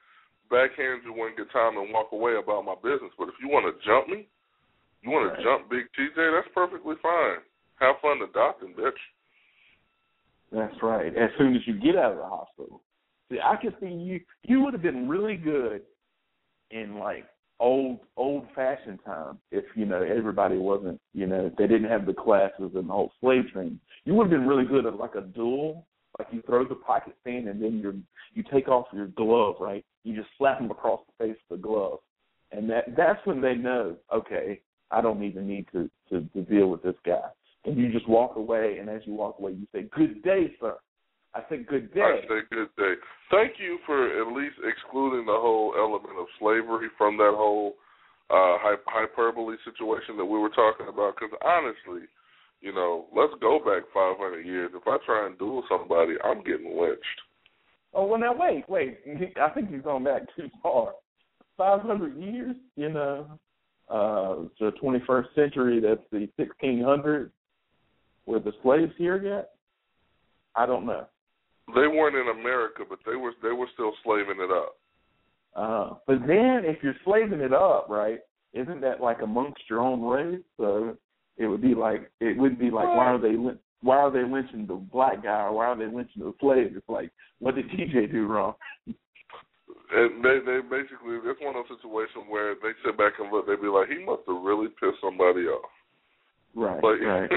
[0.47, 3.11] backhand you one good time, and walk away about my business.
[3.19, 4.31] But if you want to jump me,
[5.03, 5.39] you want right.
[5.39, 7.43] to jump Big TJ, that's perfectly fine.
[7.83, 9.01] Have fun adopting, bitch.
[10.53, 11.11] That's right.
[11.17, 12.83] As soon as you get out of the hospital.
[13.31, 14.21] See, I could see you.
[14.43, 15.83] You would have been really good
[16.71, 17.27] in like
[17.61, 22.13] old old fashioned time if you know everybody wasn't you know they didn't have the
[22.13, 25.21] classes and the whole slave thing you would have been really good at like a
[25.21, 25.87] duel
[26.19, 29.85] like you throw the pocket fan and then you you take off your glove right?
[30.05, 31.99] You just slap them across the face with the glove.
[32.53, 36.69] And that that's when they know okay i don't even need to to, to deal
[36.69, 37.29] with this guy.
[37.67, 40.77] And you just walk away and as you walk away you say good day sir
[41.35, 42.01] I said good day.
[42.01, 42.95] I say good day.
[43.31, 47.75] Thank you for at least excluding the whole element of slavery from that whole
[48.31, 51.15] uh hyperbole situation that we were talking about.
[51.15, 52.07] Because honestly,
[52.61, 54.71] you know, let's go back 500 years.
[54.75, 57.21] If I try and duel somebody, I'm getting lynched.
[57.95, 58.99] Oh well, now wait, wait.
[59.41, 60.93] I think you're going back too far.
[61.57, 63.27] 500 years, you know,
[63.91, 65.81] uh, the 21st century.
[65.81, 67.31] That's the 1600s.
[68.27, 69.51] Were the slaves here yet?
[70.55, 71.07] I don't know.
[71.75, 74.77] They weren't in America, but they were they were still slaving it up.
[75.55, 78.21] Uh, but then if you're slaving it up, right?
[78.53, 80.43] Isn't that like amongst your own race?
[80.57, 80.97] So
[81.37, 83.35] it would be like it would be like why are they
[83.83, 86.73] why are they lynching the black guy or why are they lynching the slave?
[86.77, 88.55] It's like what did TJ do wrong?
[88.87, 93.47] And they they basically it's one of those situations where they sit back and look.
[93.47, 95.71] They be like, he must have really pissed somebody off.
[96.55, 96.83] Right.
[96.83, 97.31] Like right.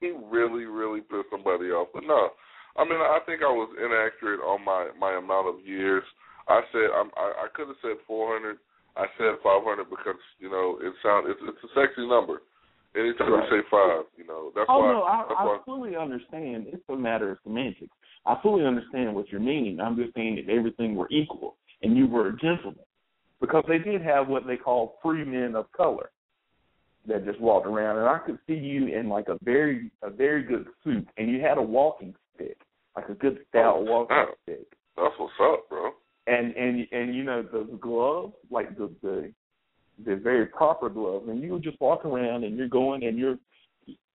[0.00, 1.88] he really really pissed somebody off.
[1.92, 2.30] But no,
[2.76, 6.04] I mean, I think I was inaccurate on my my amount of years.
[6.48, 8.58] I said I'm, I I could have said 400.
[8.96, 12.42] I said 500 because you know it sound it's it's a sexy number.
[12.96, 13.46] Anytime right.
[13.46, 14.92] you say five, you know that's oh, why.
[14.92, 15.58] no, I, I why.
[15.64, 16.66] fully understand.
[16.66, 17.94] It's a matter of semantics.
[18.26, 19.80] I fully understand what you're meaning.
[19.80, 22.84] I'm just saying if everything were equal and you were a gentleman,
[23.40, 26.10] because they did have what they call free men of color
[27.06, 30.42] that just walked around, and I could see you in like a very a very
[30.42, 32.58] good suit, and you had a walking stick,
[32.96, 34.38] like a good stout Oh, walking snap.
[34.42, 34.66] stick.
[34.96, 35.90] That's what's up, bro.
[36.26, 39.32] And and and you know the gloves, like the the
[40.04, 43.38] the very proper gloves, and you just walk around and you're going and you're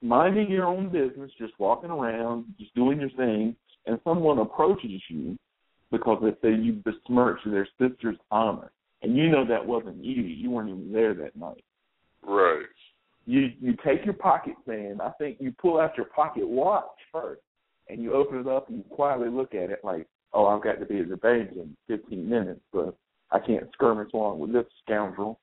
[0.01, 5.37] minding your own business, just walking around, just doing your thing, and someone approaches you
[5.91, 10.23] because they say you besmirched their sister's honor, and you know that wasn't you.
[10.23, 11.63] You weren't even there that night.
[12.23, 12.65] Right.
[13.25, 15.01] You you take your pocket sand.
[15.01, 17.41] I think you pull out your pocket watch first,
[17.89, 20.79] and you open it up and you quietly look at it like, oh, I've got
[20.79, 22.95] to be at the bank in 15 minutes, but
[23.31, 25.39] I can't skirmish along with this scoundrel.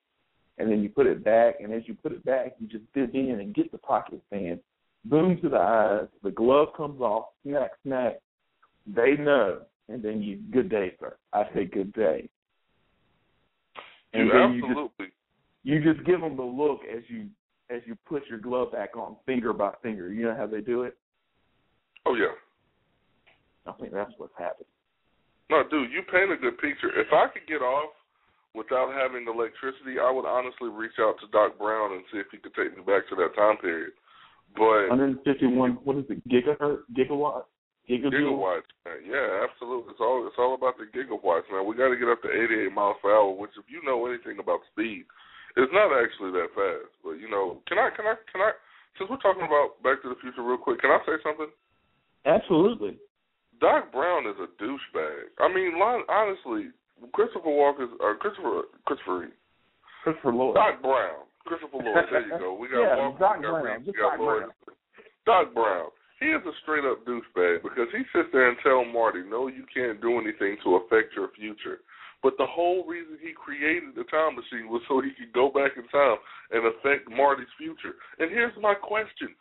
[0.59, 3.15] And then you put it back, and as you put it back, you just dip
[3.15, 4.61] in and get the pocket fan.
[5.05, 8.21] Boom to the eyes, the glove comes off, snack, snack.
[8.87, 11.17] They know, and then you, good day, sir.
[11.33, 12.29] I say good day.
[14.13, 15.07] And you then absolutely.
[15.65, 17.27] You just, you just give them the look as you
[17.71, 20.13] as you put your glove back on, finger by finger.
[20.13, 20.97] You know how they do it?
[22.07, 22.35] Oh yeah.
[23.67, 24.67] I think that's what's happened.
[25.51, 26.91] No, dude, you paint a good picture.
[26.99, 27.93] If I could get off
[28.55, 32.39] without having electricity, I would honestly reach out to Doc Brown and see if he
[32.39, 33.93] could take me back to that time period.
[34.57, 37.49] But 151, what is it, gigahertz, gigawatt,
[37.89, 39.01] gigawatts, man.
[39.05, 39.93] Yeah, absolutely.
[39.93, 41.65] It's all it's all about the gigawatts, man.
[41.65, 44.39] We got to get up to 88 miles per hour, which, if you know anything
[44.41, 45.05] about speed,
[45.57, 46.93] it's not actually that fast.
[47.05, 48.53] But you know, can I, can I, can I?
[49.01, 51.49] Since we're talking about Back to the Future, real quick, can I say something?
[52.25, 52.99] Absolutely.
[53.61, 55.31] Doc Brown is a douchebag.
[55.39, 55.75] I mean,
[56.09, 56.71] honestly,
[57.13, 59.29] Christopher Walker, uh, Christopher, Christopher,
[60.05, 62.07] Christopher Lloyd, Doc Brown, Christopher Lloyd.
[62.11, 62.55] There you go.
[62.55, 63.77] We got yeah, Walker, Doc we got Brown.
[63.79, 64.43] Reeves, we got Doc Lloyd.
[64.43, 64.77] Brown.
[65.27, 65.89] Doc Brown.
[66.19, 69.67] He is a straight up douchebag because he sits there and tell Marty, "No, you
[69.75, 71.81] can't do anything to affect your future."
[72.23, 75.75] But the whole reason he created the time machine was so he could go back
[75.75, 76.19] in time
[76.55, 77.99] and affect Marty's future.
[78.21, 79.35] And here's my question.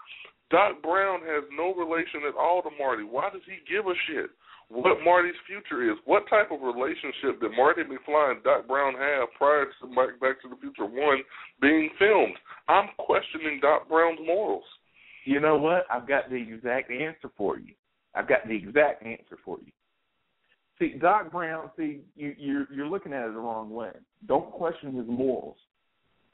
[0.51, 3.03] Doc Brown has no relation at all to Marty.
[3.03, 4.29] Why does he give a shit?
[4.69, 5.97] What Marty's future is?
[6.05, 10.49] What type of relationship did Marty McFly and Doc Brown have prior to Back to
[10.49, 11.19] the Future One
[11.61, 12.35] being filmed?
[12.69, 14.63] I'm questioning Doc Brown's morals.
[15.25, 15.85] You know what?
[15.91, 17.73] I've got the exact answer for you.
[18.15, 19.71] I've got the exact answer for you.
[20.79, 23.91] See, Doc Brown, see, you, you're you're looking at it the wrong way.
[24.25, 25.57] Don't question his morals.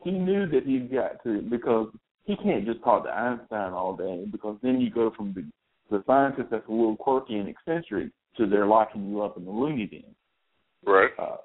[0.03, 1.87] He knew that he's got to because
[2.27, 5.43] he can't just talk to Einstein all day because then you go from the
[5.89, 9.51] the scientist that's a little quirky and eccentric to they're locking you up in the
[9.51, 10.03] loony bin.
[10.85, 11.11] Right.
[11.17, 11.37] Uh,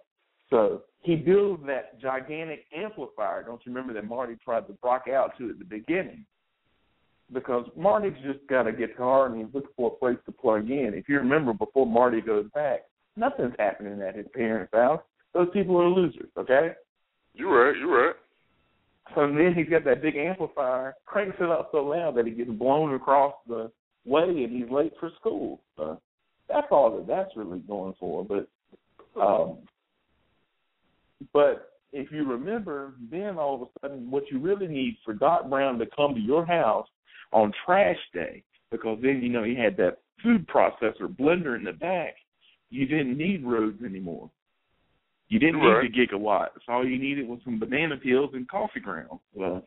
[0.50, 3.44] so he builds that gigantic amplifier.
[3.44, 6.26] Don't you remember that Marty tried to rock out to at the beginning?
[7.32, 10.92] Because Marty's just got a guitar and he's looking for a place to plug in.
[10.92, 12.80] If you remember, before Marty goes back,
[13.16, 15.00] nothing's happening at his parents' house.
[15.32, 16.72] Those people are losers, okay?
[17.34, 18.16] You're right, you're right.
[19.14, 22.50] So then he's got that big amplifier, cranks it up so loud that he gets
[22.50, 23.70] blown across the
[24.04, 25.60] way and he's late for school.
[25.76, 26.00] So
[26.48, 28.24] that's all that that's really going for.
[28.24, 28.48] But
[29.20, 29.58] um
[31.32, 35.48] but if you remember, then all of a sudden what you really need for Doc
[35.48, 36.88] Brown to come to your house
[37.32, 41.72] on trash day, because then you know he had that food processor blender in the
[41.72, 42.14] back,
[42.70, 44.30] you didn't need roads anymore.
[45.32, 45.88] You didn't right.
[45.88, 46.60] need the gigawatts.
[46.68, 49.24] All you needed was some banana peels and coffee grounds.
[49.32, 49.64] Well,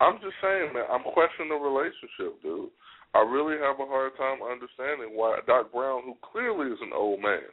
[0.00, 0.84] I'm just saying, man.
[0.86, 2.70] I'm questioning the relationship, dude.
[3.12, 7.20] I really have a hard time understanding why Doc Brown, who clearly is an old
[7.20, 7.50] man,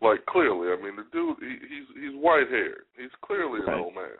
[0.00, 2.88] like clearly, I mean, the dude, he, he's he's white haired.
[2.96, 3.76] He's clearly right.
[3.76, 4.16] an old man.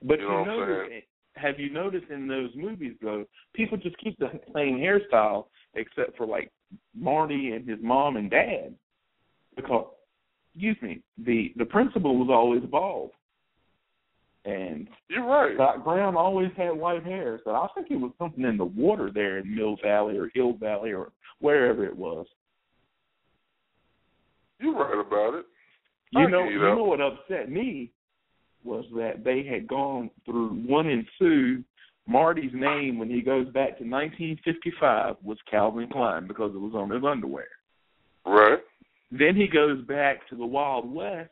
[0.00, 1.04] But you, you know notice,
[1.34, 6.26] have you noticed in those movies though, people just keep the same hairstyle except for
[6.26, 6.50] like
[6.96, 8.72] Marty and his mom and dad,
[9.54, 9.92] because
[10.54, 13.10] excuse me, the the principal was always bald.
[14.44, 15.56] And you're right.
[15.56, 19.10] Doc Brown always had white hair, so I think it was something in the water
[19.12, 22.26] there in Mill Valley or Hill Valley or wherever it was.
[24.58, 25.46] You're right about it.
[26.10, 27.92] You I know, you know what upset me
[28.64, 31.62] was that they had gone through one and two.
[32.08, 36.90] Marty's name when he goes back to 1955 was Calvin Klein because it was on
[36.90, 37.46] his underwear.
[38.26, 38.58] Right.
[39.12, 41.30] Then he goes back to the Wild West,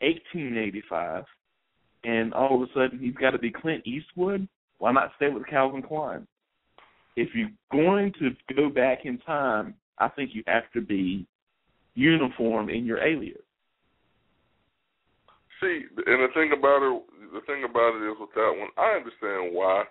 [0.00, 1.24] 1885,
[2.04, 4.46] and all of a sudden he's got to be Clint Eastwood.
[4.76, 6.26] Why not stay with Calvin Klein?
[7.16, 11.26] If you're going to go back in time, I think you have to be
[11.94, 13.40] uniform in your alias.
[15.62, 18.98] See, and the thing about it, the thing about it is with that one, I
[18.98, 19.84] understand why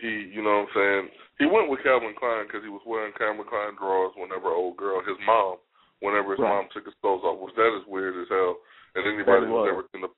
[0.00, 1.08] he, you know what I'm saying.
[1.38, 4.98] He went with Calvin Klein because he was wearing Calvin Klein drawers whenever old girl,
[5.06, 5.62] his mom,
[6.00, 6.62] whenever his right.
[6.62, 8.56] mom took his clothes off, which that is weird as hell.
[8.94, 10.10] And anybody who's ever seen the,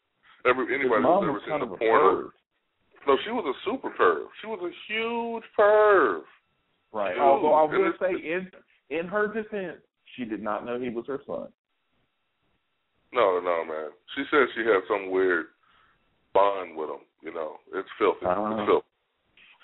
[0.49, 2.31] every anybody who's ever seen the porno,
[3.07, 4.29] no, she was a super perv.
[4.41, 6.23] She was a huge perv.
[6.93, 7.15] Right.
[7.15, 8.51] Dude, Although I will say, in
[8.91, 9.81] in her defense,
[10.17, 11.49] she did not know he was her son.
[13.13, 13.91] No, no, man.
[14.15, 15.47] She said she had some weird
[16.33, 17.03] bond with him.
[17.23, 18.27] You know, it's filthy.
[18.27, 18.57] Uh-huh.
[18.59, 18.87] It's filthy.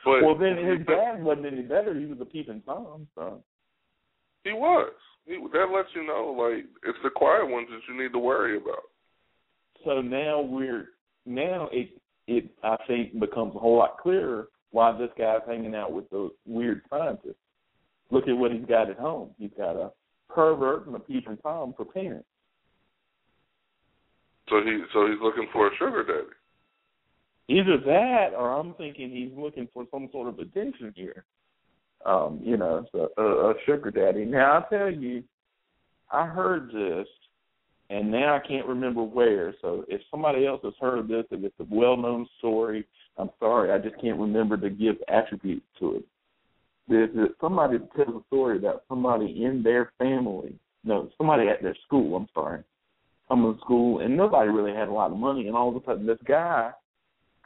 [0.04, 1.98] But well, then his dad wasn't any better.
[1.98, 3.08] He was a peeping tom.
[3.16, 3.42] So
[4.44, 4.92] He was.
[5.26, 8.84] That lets you know, like, it's the quiet ones that you need to worry about.
[9.84, 10.90] so now we're
[11.24, 11.90] now it
[12.28, 16.32] it I think becomes a whole lot clearer why this guy's hanging out with those
[16.46, 17.34] weird scientists.
[18.10, 19.30] look at what he's got at home.
[19.38, 19.90] He's got a
[20.28, 22.26] pervert and a peeping tom for parents.
[24.48, 26.34] So he so he's looking for a sugar daddy.
[27.48, 31.24] Either that, or I'm thinking he's looking for some sort of attention here.
[32.04, 34.24] Um, you know, a, a sugar daddy.
[34.24, 35.24] Now I tell you,
[36.12, 37.08] I heard this,
[37.90, 39.54] and now I can't remember where.
[39.60, 42.86] So if somebody else has heard of this, if it's a well-known story,
[43.18, 46.02] I'm sorry, I just can't remember to give attributes to
[46.88, 47.34] it.
[47.40, 50.54] Somebody tells a story about somebody in their family,
[50.84, 52.14] no, somebody at their school.
[52.14, 52.62] I'm sorry,
[53.26, 55.84] coming to school, and nobody really had a lot of money, and all of a
[55.84, 56.70] sudden this guy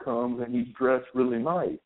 [0.03, 1.79] comes and he's dressed really nice,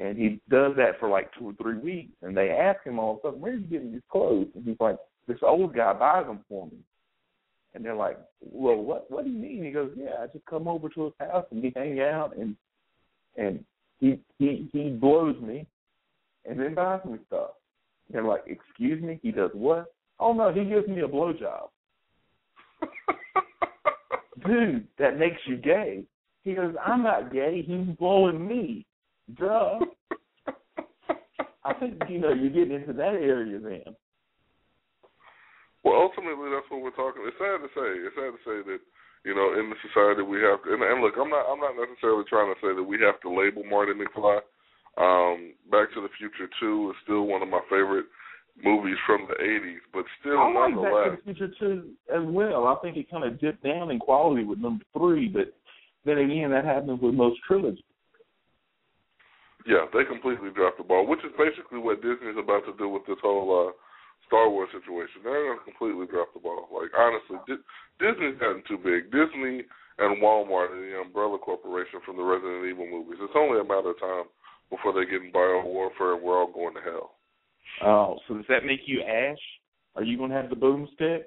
[0.00, 3.12] and he does that for like two or three weeks, and they ask him all
[3.12, 5.92] of a sudden, "Where are you getting these clothes?" And he's like, "This old guy
[5.92, 6.78] buys them for me."
[7.74, 9.10] And they're like, "Well, what?
[9.10, 11.62] What do you mean?" He goes, "Yeah, I just come over to his house and
[11.62, 12.56] we hang out, and
[13.36, 13.64] and
[13.98, 15.66] he he he blows me,
[16.44, 17.50] and then buys me stuff."
[18.08, 19.92] And they're like, "Excuse me?" He does what?
[20.18, 21.68] Oh no, he gives me a blowjob.
[24.46, 26.04] Dude, that makes you gay.
[26.44, 27.62] He goes, I'm not gay.
[27.66, 28.86] He's blowing me.
[29.38, 29.80] Duh.
[31.64, 33.94] I think you know you're getting into that area then.
[35.84, 37.24] Well, ultimately, that's what we're talking.
[37.24, 37.88] It's sad to say.
[38.04, 38.80] It's sad to say that
[39.24, 40.72] you know in the society we have to.
[40.72, 41.48] And, and look, I'm not.
[41.48, 44.40] I'm not necessarily trying to say that we have to label Marty McFly.
[44.98, 48.06] Um, Back to the Future Two is still one of my favorite
[48.62, 50.92] movies from the '80s, but still, I like nonetheless.
[50.92, 52.66] Back to the Future Two as well.
[52.68, 55.52] I think it kind of dipped down in quality with number three, but
[56.04, 57.84] then again, that happens with most trilogies.
[59.66, 63.04] Yeah, they completely dropped the ball, which is basically what Disney's about to do with
[63.06, 63.72] this whole uh
[64.26, 65.26] Star Wars situation.
[65.26, 66.70] They're going to completely drop the ball.
[66.70, 67.66] Like honestly, Di-
[67.98, 69.10] Disney's gotten too big.
[69.10, 69.66] Disney
[69.98, 73.18] and Walmart and the umbrella corporation from the Resident Evil movies.
[73.20, 74.30] It's only a matter of time
[74.70, 77.18] before they get in bio warfare and we're all going to hell.
[77.84, 79.42] Oh, so does that make you Ash?
[79.96, 81.26] Are you going to have the boomstick?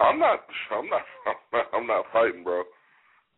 [0.00, 0.40] I'm not.
[0.70, 1.02] I'm not.
[1.26, 2.62] I'm not, I'm not fighting, bro.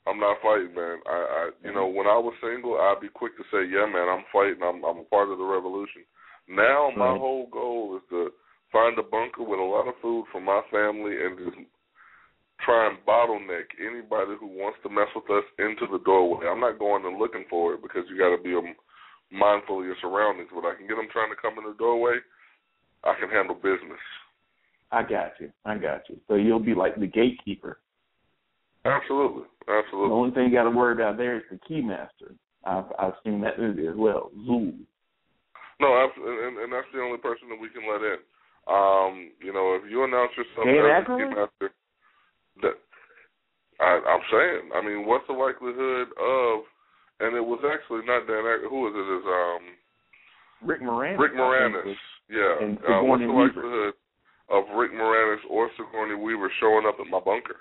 [0.06, 0.98] I'm not fighting, man.
[1.04, 1.76] I, I, you mm-hmm.
[1.76, 4.64] know, when I was single, I'd be quick to say, "Yeah, man, I'm fighting.
[4.64, 6.08] I'm, I'm a part of the revolution."
[6.48, 7.20] Now, my mm-hmm.
[7.20, 8.32] whole goal is to
[8.72, 11.58] find a bunker with a lot of food for my family and just
[12.64, 16.46] try and bottleneck anybody who wants to mess with us into the doorway.
[16.46, 18.56] I'm not going and looking for it because you got to be
[19.32, 20.50] mindful of your surroundings.
[20.52, 22.18] But I can get them trying to come in the doorway.
[23.04, 24.00] I can handle business.
[24.92, 25.50] I got you.
[25.64, 26.18] I got you.
[26.28, 27.78] So you'll be like the gatekeeper.
[28.84, 30.08] Absolutely, absolutely.
[30.08, 32.32] The only thing you got to worry about there is the keymaster.
[32.64, 34.30] I've I've seen that movie as well.
[34.48, 34.72] Zuul.
[35.80, 38.20] No, and, and that's the only person that we can let in.
[38.68, 41.32] Um, you know, if you announce yourself Dan as Aykroyd?
[41.32, 41.68] keymaster,
[42.62, 42.76] that
[43.80, 46.68] I, I'm saying, I mean, what's the likelihood of?
[47.20, 48.44] And it was actually not Dan.
[48.44, 49.08] Aykroyd, Who is it?
[49.20, 49.62] Is um
[50.68, 51.18] Rick Moranis.
[51.18, 51.96] Rick Moranis?
[52.28, 52.60] Yeah.
[52.60, 53.44] and Uh, what's the Weaver.
[53.60, 53.94] likelihood
[54.52, 57.56] of Rick Moranis or Sigourney Weaver showing up at my bunker?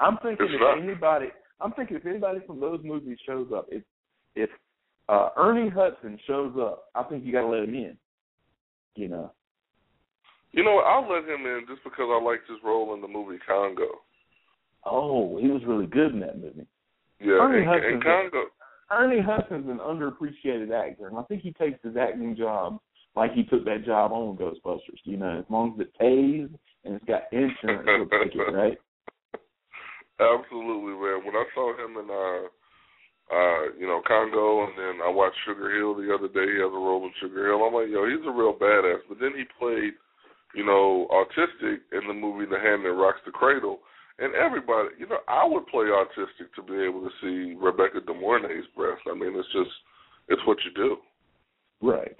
[0.00, 0.78] I'm thinking It's if not.
[0.82, 1.26] anybody,
[1.60, 3.82] I'm thinking if anybody from those movies shows up, if
[4.34, 4.50] if
[5.08, 7.96] uh Ernie Hudson shows up, I think you got to let him in.
[8.96, 9.32] You know.
[10.52, 13.38] You know, I'll let him in just because I liked his role in the movie
[13.46, 13.86] Congo.
[14.84, 16.66] Oh, he was really good in that movie.
[17.20, 18.44] Yeah, Ernie and, Hudson's and Congo.
[18.90, 22.80] Ernie Hudson's an underappreciated actor, and I think he takes his acting job
[23.14, 24.98] like he took that job on Ghostbusters.
[25.04, 26.48] You know, as long as it pays
[26.84, 28.78] and it's got insurance, he'll take it, right?
[30.20, 31.24] Absolutely, man.
[31.24, 32.48] When I saw him in uh
[33.30, 36.74] uh, you know, Congo and then I watched Sugar Hill the other day, he has
[36.74, 37.62] a role in Sugar Hill.
[37.62, 39.06] I'm like, yo, he's a real badass.
[39.08, 39.94] But then he played,
[40.54, 43.78] you know, autistic in the movie The Hand That Rocks the Cradle.
[44.18, 48.12] And everybody you know, I would play autistic to be able to see Rebecca De
[48.12, 49.00] Mornay's breast.
[49.10, 49.70] I mean, it's just
[50.28, 50.96] it's what you do.
[51.80, 52.16] Right.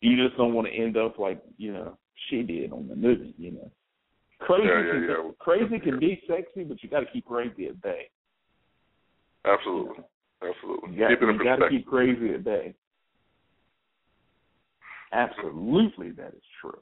[0.00, 1.96] You just don't want to end up like you know
[2.28, 3.34] she did on the movie.
[3.38, 3.70] You know,
[4.46, 5.30] crazy Yeah, yeah, can yeah.
[5.38, 8.08] crazy can be sexy, but you got to keep crazy at bay.
[9.44, 10.04] Absolutely.
[10.42, 10.92] Absolutely.
[10.94, 12.74] You got, Keep it in you got to keep crazy at bay.
[15.12, 16.78] Absolutely, that is true.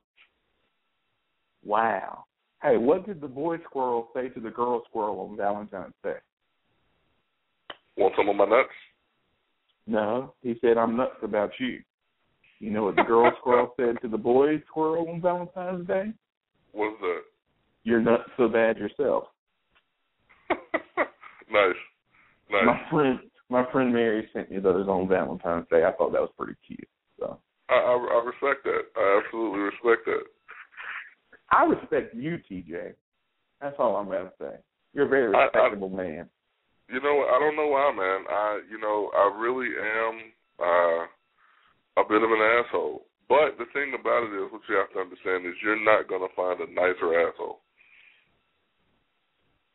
[1.64, 2.24] Wow.
[2.62, 6.16] Hey, what did the boy squirrel say to the girl squirrel on Valentine's Day?
[7.96, 8.68] Want some of my nuts?
[9.86, 11.82] No, he said, "I'm nuts about you."
[12.60, 16.12] You know what the girl squirrel said to the boy squirrel on Valentine's Day?
[16.72, 17.22] What's that?
[17.84, 19.24] You're not so bad yourself.
[20.50, 21.74] nice.
[22.50, 22.64] Nice.
[22.66, 23.18] My friend,
[23.48, 25.84] my friend Mary sent me those on Valentine's Day.
[25.84, 26.88] I thought that was pretty cute.
[27.18, 28.82] So I, I I respect that.
[28.96, 30.24] I absolutely respect that.
[31.50, 32.94] I respect you, TJ.
[33.60, 34.56] That's all I'm gonna say.
[34.94, 36.28] You're a very I- I- respectable man.
[36.88, 38.24] You know, I don't know why, man.
[38.28, 41.06] I you know, I really am uh
[42.02, 43.06] a bit of an asshole.
[43.28, 46.26] But the thing about it is, what you have to understand is, you're not going
[46.26, 47.62] to find a nicer asshole.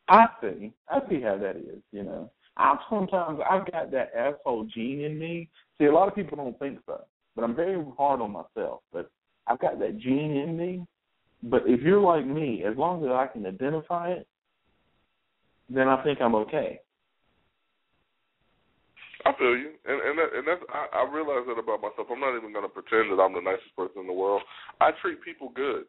[0.08, 0.72] I see.
[0.88, 1.82] I see how that is.
[1.92, 5.48] You know, I sometimes I've got that asshole gene in me.
[5.78, 7.02] See, a lot of people don't think so,
[7.34, 8.80] but I'm very hard on myself.
[8.92, 9.10] But
[9.46, 10.86] I've got that gene in me.
[11.42, 14.26] But if you're like me, as long as I can identify it,
[15.68, 16.80] then I think I'm okay.
[19.26, 22.06] I feel you, and and that, and that's I, I realize that about myself.
[22.06, 24.42] I'm not even going to pretend that I'm the nicest person in the world.
[24.80, 25.82] I treat people good,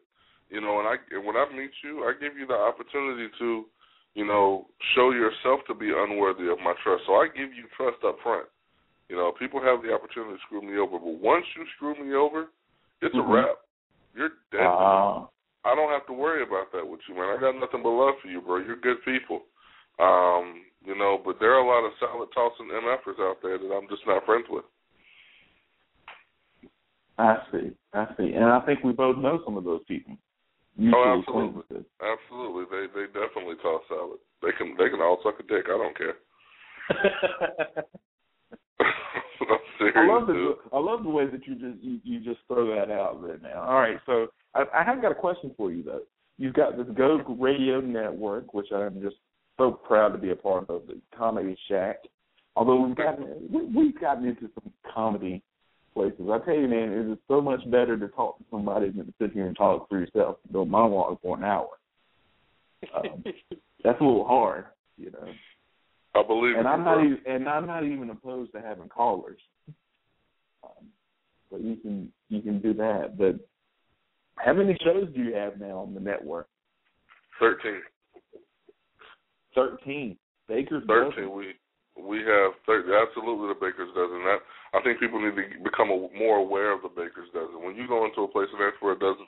[0.50, 3.70] you know, and I and when I meet you, I give you the opportunity to,
[4.18, 4.66] you know,
[4.98, 7.06] show yourself to be unworthy of my trust.
[7.06, 8.50] So I give you trust up front.
[9.06, 12.18] You know, people have the opportunity to screw me over, but once you screw me
[12.18, 12.50] over,
[13.00, 13.30] it's mm-hmm.
[13.30, 13.62] a wrap.
[14.18, 14.66] You're dead.
[15.62, 17.30] I don't have to worry about that with you, man.
[17.30, 18.58] I got nothing but love for you, bro.
[18.58, 19.46] You're good people.
[20.02, 23.70] Um, you know, but there are a lot of salad tossing MFers out there that
[23.70, 24.66] I'm just not friends with.
[27.18, 27.70] I see.
[27.94, 28.34] I see.
[28.34, 30.18] And I think we both know some of those people.
[30.80, 31.84] Oh, absolutely.
[32.00, 32.64] Absolutely.
[32.70, 34.18] They they definitely toss salad.
[34.42, 35.66] They can they can all suck a dick.
[35.66, 36.16] I don't care.
[39.96, 42.90] I love the I love the way that you just you, you just throw that
[42.92, 43.62] out right now.
[43.62, 46.02] All right, so I, I have got a question for you though.
[46.36, 49.16] You've got this Go Radio Network, which I'm just
[49.56, 51.98] so proud to be a part of the Comedy Shack.
[52.56, 55.42] Although we've gotten we've gotten into some comedy
[55.98, 56.28] places.
[56.30, 59.14] I tell you, man, it is so much better to talk to somebody than to
[59.20, 61.70] sit here and talk for yourself and go monologue for an hour.
[62.94, 63.24] Um,
[63.84, 65.28] that's a little hard, you know.
[66.14, 66.68] I believe and.
[66.68, 69.40] I'm not even and I'm not even opposed to having callers.
[70.62, 70.86] Um,
[71.50, 73.18] but you can you can do that.
[73.18, 73.36] But
[74.36, 76.48] how many shows do you have now on the network?
[77.40, 77.82] Thirteen.
[79.54, 80.16] Thirteen.
[80.46, 81.24] Baker's Thirteen.
[81.24, 81.36] dozen.
[81.36, 81.54] We
[82.00, 84.22] we have 30, absolutely the Baker's dozen.
[84.22, 84.38] That
[84.74, 87.64] I think people need to become a, more aware of the Baker's dozen.
[87.64, 89.24] When you go into a place and ask for a dozen,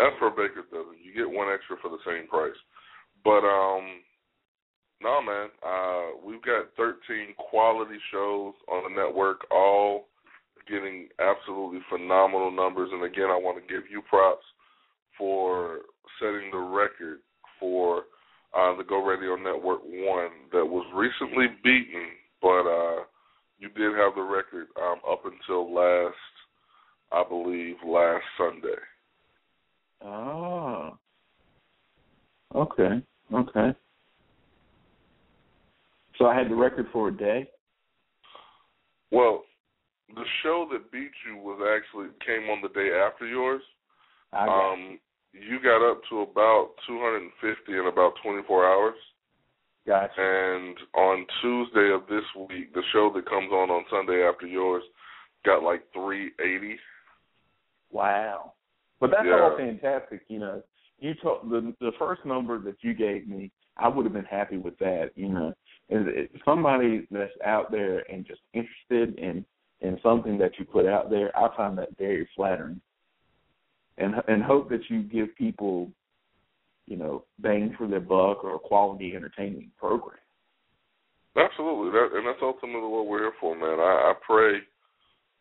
[0.00, 0.96] ask for a Baker's dozen.
[1.02, 2.56] You get one extra for the same price.
[3.24, 4.00] But um,
[5.02, 10.08] no man, uh, we've got 13 quality shows on the network, all
[10.68, 12.90] getting absolutely phenomenal numbers.
[12.92, 14.44] And again, I want to give you props
[15.16, 15.80] for
[16.20, 17.18] setting the record
[17.58, 18.04] for
[18.56, 22.08] uh, the Go Radio Network one that was recently beaten,
[22.40, 23.04] but uh,
[23.58, 26.14] you did have the record um, up until last,
[27.12, 28.78] I believe, last Sunday.
[30.04, 30.96] Oh.
[32.54, 33.02] Okay.
[33.32, 33.74] Okay.
[36.18, 37.48] So I had the record for a day.
[39.10, 39.44] Well,
[40.14, 43.62] the show that beat you was actually came on the day after yours.
[44.32, 44.98] I um,
[45.32, 48.94] you got up to about 250 in about 24 hours.
[49.88, 50.12] Gotcha.
[50.18, 54.82] And on Tuesday of this week, the show that comes on on Sunday after yours
[55.46, 56.78] got like 380.
[57.90, 58.52] Wow.
[59.00, 59.40] But that's Yeah.
[59.40, 60.20] all fantastic.
[60.28, 60.62] You know,
[60.98, 64.58] you told the the first number that you gave me, I would have been happy
[64.58, 65.12] with that.
[65.16, 65.54] You know,
[65.88, 69.42] and it, somebody that's out there and just interested in
[69.80, 72.82] in something that you put out there, I find that very flattering.
[73.96, 75.90] And and hope that you give people,
[76.88, 80.18] you know, bang for their buck or a quality entertaining program.
[81.36, 83.78] Absolutely, that and that's ultimately what we're here for, man.
[83.78, 84.58] I, I pray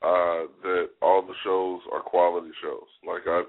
[0.03, 2.85] uh, that all the shows are quality shows.
[3.07, 3.43] Like I,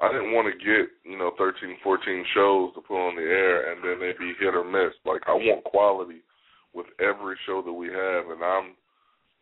[0.00, 3.72] I didn't want to get you know 13, 14 shows to put on the air
[3.72, 4.94] and then they be hit or miss.
[5.04, 6.22] Like I want quality
[6.72, 8.74] with every show that we have, and I'm,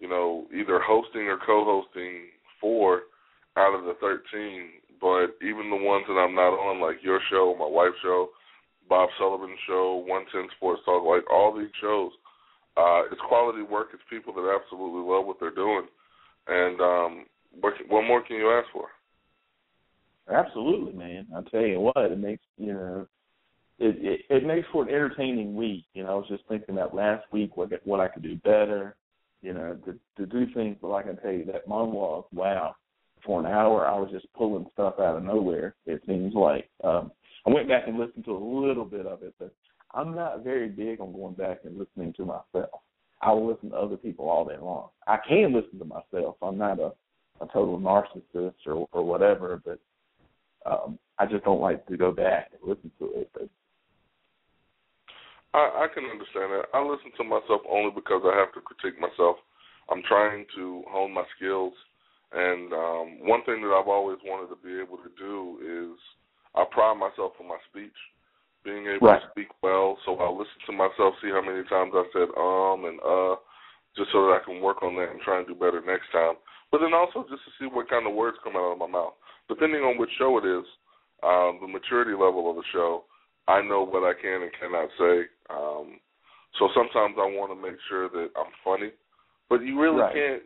[0.00, 2.26] you know, either hosting or co-hosting
[2.60, 3.02] four
[3.56, 4.79] out of the 13.
[5.00, 8.28] But even the ones that I'm not on, like your show, my wife's show,
[8.88, 12.12] Bob Sullivan's show, 110 Sports Talk, like all these shows,
[12.76, 13.88] uh, it's quality work.
[13.94, 15.86] It's people that absolutely love what they're doing.
[16.48, 17.26] And um,
[17.60, 18.88] what, what more can you ask for?
[20.30, 21.26] Absolutely, man.
[21.34, 23.06] I tell you what, it makes you know,
[23.78, 25.84] it, it it makes for an entertaining week.
[25.92, 28.94] You know, I was just thinking that last week what what I could do better.
[29.42, 32.76] You know, to to do things, but like I tell you, that monologue, wow,
[33.24, 35.74] for an hour I was just pulling stuff out of nowhere.
[35.86, 37.12] It seems like um,
[37.46, 39.54] I went back and listened to a little bit of it, but
[39.92, 42.80] I'm not very big on going back and listening to myself.
[43.22, 44.88] I will listen to other people all day long.
[45.06, 46.36] I can listen to myself.
[46.42, 46.92] I'm not a
[47.40, 49.78] a total narcissist or or whatever, but
[50.66, 53.30] um, I just don't like to go back and listen to it.
[53.32, 53.48] But
[55.54, 56.64] I, I can understand that.
[56.74, 59.36] I listen to myself only because I have to critique myself.
[59.90, 61.72] I'm trying to hone my skills,
[62.32, 65.98] and um, one thing that I've always wanted to be able to do is
[66.54, 67.96] I pride myself on my speech,
[68.62, 69.22] being able Right.
[69.22, 69.98] to speak well.
[70.04, 73.36] So I listen to myself, see how many times I said um and uh,
[73.96, 76.36] just so that I can work on that and try and do better next time.
[76.70, 79.14] but then also just to see what kind of words come out of my mouth.
[79.48, 80.62] Depending on which show it is,
[81.24, 83.04] um, the maturity level of the show,
[83.48, 85.26] I know what I can and cannot say.
[85.50, 85.98] Um,
[86.58, 88.90] so sometimes I want to make sure that I'm funny,
[89.48, 90.14] but you really right.
[90.14, 90.42] can't.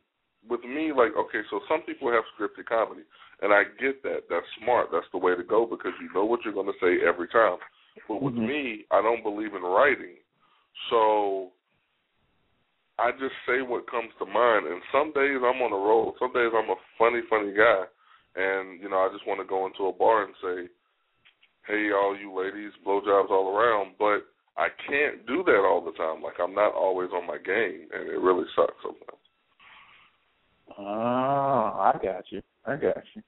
[0.49, 3.03] With me, like okay, so some people have scripted comedy,
[3.41, 4.29] and I get that.
[4.29, 4.89] That's smart.
[4.93, 7.57] That's the way to go because you know what you're going to say every time.
[8.09, 8.47] But with mm-hmm.
[8.47, 10.21] me, I don't believe in writing,
[10.91, 11.53] so
[12.99, 14.67] I just say what comes to mind.
[14.67, 16.15] And some days I'm on a roll.
[16.19, 17.85] Some days I'm a funny, funny guy,
[18.37, 20.69] and you know I just want to go into a bar and say,
[21.67, 24.27] "Hey, all you ladies, blowjobs all around," but
[24.57, 26.23] I can't do that all the time.
[26.23, 29.24] Like I'm not always on my game, and it really sucks sometimes.
[30.79, 32.43] Ah, I got you.
[32.65, 33.23] I got you.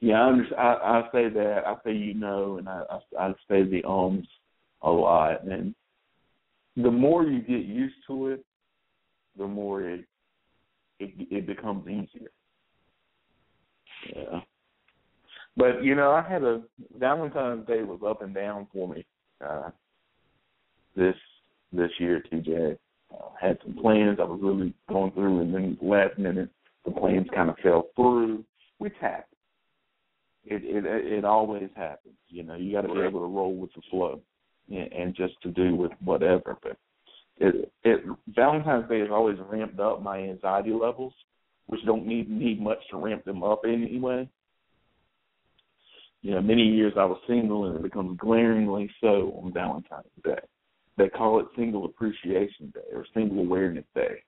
[0.00, 1.62] Yeah, I, under, I I say that.
[1.66, 4.26] I say you know, and I I, I say the ums
[4.82, 5.74] a lot, and
[6.76, 8.44] the more you get used to it,
[9.38, 10.04] the more it
[10.98, 12.30] it, it becomes easier.
[14.14, 14.40] Yeah.
[15.56, 16.62] But you know, I had a
[16.98, 19.06] Valentine's Day was up and down for me.
[19.44, 19.70] Uh,
[20.94, 21.14] this
[21.72, 22.76] this year, TJ.
[23.12, 26.50] Uh, had some plans I was really going through, and then last minute
[26.84, 28.44] the plans kind of fell through,
[28.78, 29.24] which happens.
[30.44, 32.14] It it it always happens.
[32.28, 34.20] You know, you got to be able to roll with the flow,
[34.68, 36.56] and, and just to do with whatever.
[36.62, 36.76] But
[37.38, 41.14] it it Valentine's Day has always ramped up my anxiety levels,
[41.66, 44.28] which don't need need much to ramp them up anyway.
[46.22, 50.38] You know, many years I was single, and it becomes glaringly so on Valentine's Day
[50.96, 54.22] they call it Single Appreciation Day or Single Awareness Day.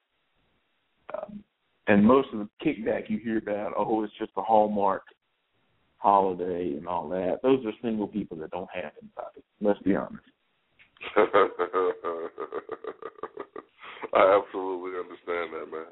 [1.14, 1.42] Um,
[1.86, 5.02] and most of the kickback you hear about, oh, it's just a Hallmark
[5.96, 7.40] holiday and all that.
[7.42, 9.42] Those are single people that don't have anybody.
[9.60, 10.24] Let's be honest.
[14.14, 15.90] I absolutely understand that, man.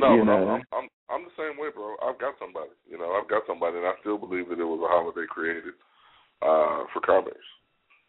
[0.00, 1.94] No, you know, I'm, I'm I'm the same way, bro.
[2.00, 2.72] I've got somebody.
[2.88, 5.74] You know, I've got somebody, and I still believe that it was a holiday created
[6.40, 7.36] uh for commerce.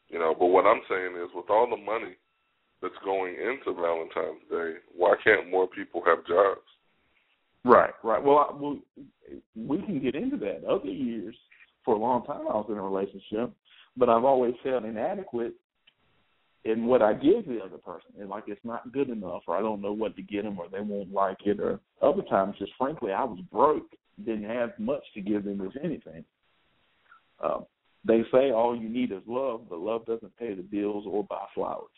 [0.09, 2.15] You know, but what I'm saying is, with all the money
[2.81, 6.61] that's going into Valentine's Day, why can't more people have jobs?
[7.63, 8.23] Right, right.
[8.23, 8.77] Well, I, well,
[9.55, 10.63] we can get into that.
[10.69, 11.35] Other years,
[11.83, 13.51] for a long time, I was in a relationship,
[13.97, 15.53] but I've always felt inadequate
[16.65, 19.61] in what I give the other person, and like it's not good enough, or I
[19.61, 22.71] don't know what to get them, or they won't like it, or other times, just
[22.77, 23.89] frankly, I was broke,
[24.23, 26.25] didn't have much to give them, if anything.
[27.43, 27.65] Um,
[28.05, 31.45] they say all you need is love, but love doesn't pay the bills or buy
[31.53, 31.89] flowers.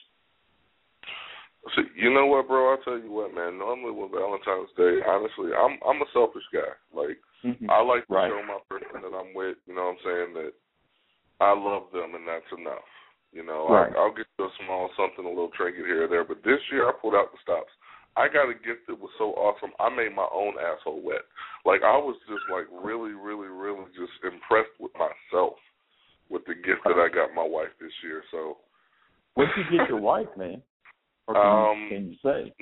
[1.75, 2.71] See, you know what, bro?
[2.71, 3.59] I'll tell you what, man.
[3.59, 6.71] Normally with Valentine's Day, honestly, I'm I'm a selfish guy.
[6.95, 7.67] Like mm-hmm.
[7.67, 8.31] I like to right.
[8.31, 10.53] show my person that I'm with, you know what I'm saying, that
[11.43, 12.87] I love them and that's enough.
[13.35, 13.91] You know, right.
[13.91, 16.23] I, I'll get you a small something, a little trinket here or there.
[16.23, 17.73] But this year I pulled out the stops.
[18.15, 19.75] I got a gift that was so awesome.
[19.77, 21.27] I made my own asshole wet.
[21.67, 25.59] Like I was just like really, really, really just impressed with myself
[26.29, 28.23] with the gift that I got my wife this year.
[28.31, 28.57] So,
[29.35, 30.61] what did you get your wife, man?
[31.27, 32.53] Or can, um, you, can you say?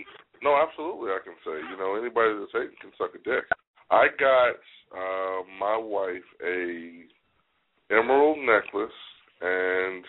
[0.44, 1.58] No, absolutely, I can say.
[1.58, 3.46] You know, anybody that's hating can suck a dick.
[3.92, 4.58] I got
[4.94, 7.06] uh, my wife a
[7.94, 9.00] emerald necklace
[9.42, 10.04] and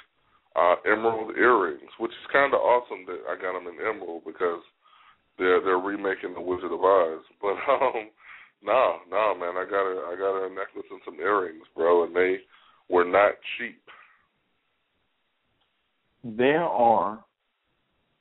[0.56, 4.64] uh, emerald earrings, which is kind of awesome that I got them in emerald because
[5.38, 7.20] they're they're remaking the Wizard of Oz.
[7.40, 8.08] But um,
[8.64, 12.16] no, no, man, I got a I got a necklace and some earrings, bro, and
[12.16, 12.40] they
[12.88, 13.80] were not cheap.
[16.24, 17.24] There are,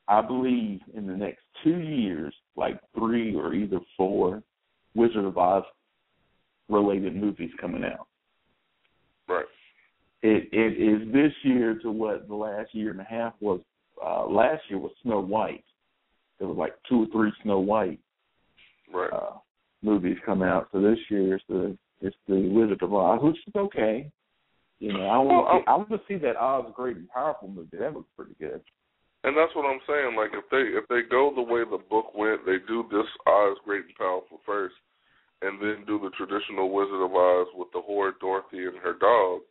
[0.08, 4.44] I believe, in the next two years, like three or either four
[4.96, 5.64] Wizard of Oz
[6.70, 8.08] related movies coming out.
[9.28, 9.46] Right.
[10.22, 13.60] It it is this year to what the last year and a half was.
[14.04, 15.64] Uh, last year was Snow White.
[16.40, 18.00] There was like two or three Snow White
[18.94, 19.12] right.
[19.12, 19.38] uh,
[19.82, 20.68] movies come out.
[20.72, 24.12] So this year it's the it's the Wizard of Oz, which is okay.
[24.80, 26.98] You know, I want well, to see, um, I want to see that Oz Great
[26.98, 27.78] and Powerful movie.
[27.78, 28.62] That looks pretty good.
[29.24, 30.16] And that's what I'm saying.
[30.16, 33.58] Like if they if they go the way the book went, they do this Oz
[33.64, 34.76] Great and Powerful first,
[35.42, 39.42] and then do the traditional Wizard of Oz with the whore Dorothy and her dog.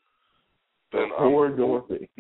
[0.93, 2.09] Then the whore I'm, Dorothy.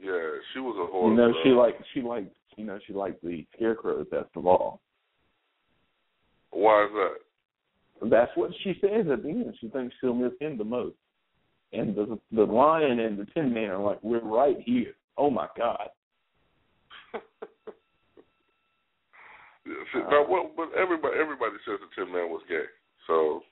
[0.00, 1.10] yeah, she was a whore.
[1.10, 4.80] You know, she liked she liked you know she liked the scarecrows best of all.
[6.50, 8.08] Why is that?
[8.08, 9.54] That's what she says at the end.
[9.60, 10.94] She thinks she'll miss him the most
[11.72, 14.94] and the the lion and the tin man are like, we're right here.
[15.16, 15.88] Oh my god.
[19.92, 22.64] See, now, what, but everybody everybody says the Tin Man was gay.
[23.06, 23.42] So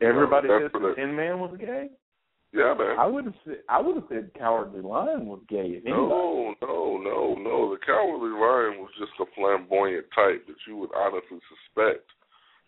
[0.00, 1.88] everybody says the Tin Man was gay.
[2.52, 2.98] Yeah, man.
[2.98, 5.80] I would have said I would have said Cowardly Lion was gay.
[5.84, 7.70] No, no, no, no.
[7.70, 12.04] The Cowardly Lion was just a flamboyant type that you would honestly suspect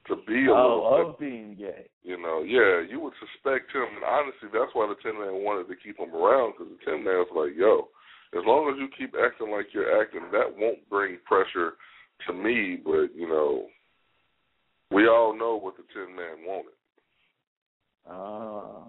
[0.09, 1.89] to be a oh, of being gay.
[2.03, 5.69] You know, yeah, you would suspect him, and honestly, that's why the Tin Man wanted
[5.69, 7.89] to keep him around because the Tin Man's like, yo,
[8.37, 11.75] as long as you keep acting like you're acting, that won't bring pressure
[12.27, 12.79] to me.
[12.85, 13.67] But you know,
[14.91, 16.77] we all know what the Tin Man wanted.
[18.07, 18.85] Ah.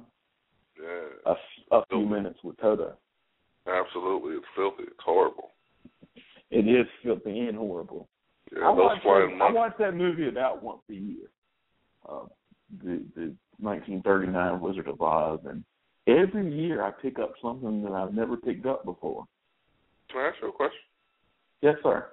[0.82, 1.34] Yeah.
[1.72, 2.98] A, a few minutes with Toto.
[3.68, 4.84] Absolutely, it's filthy.
[4.84, 5.52] It's horrible.
[6.52, 8.08] It is filthy and horrible.
[8.64, 11.28] I watch that, I that movie about once a year.
[12.08, 12.26] Uh,
[12.84, 15.64] the the 1939 Wizard of Oz, and
[16.08, 19.26] every year I pick up something that I've never picked up before.
[20.12, 20.80] Can I ask you a question?
[21.62, 22.08] Yes, sir.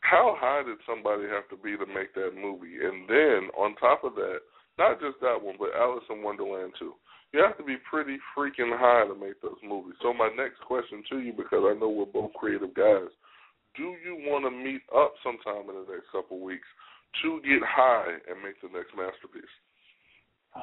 [0.00, 2.76] How high did somebody have to be to make that movie?
[2.84, 4.40] And then on top of that,
[4.78, 6.94] not just that one, but Alice in Wonderland too.
[7.32, 9.94] You have to be pretty freaking high to make those movies.
[10.02, 13.10] So my next question to you, because I know we're both creative guys,
[13.76, 16.66] do you want to meet up sometime in the next couple of weeks
[17.22, 19.54] to get high and make the next masterpiece?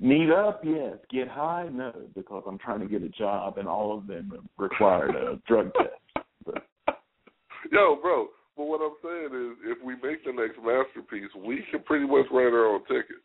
[0.00, 0.96] Meet up, yes.
[1.10, 5.14] Get high, no, because I'm trying to get a job, and all of them required
[5.14, 6.26] a drug test.
[6.44, 6.64] But
[7.70, 8.28] Yo, bro.
[8.56, 12.26] But what I'm saying is, if we make the next masterpiece, we can pretty much
[12.30, 13.16] write our own ticket.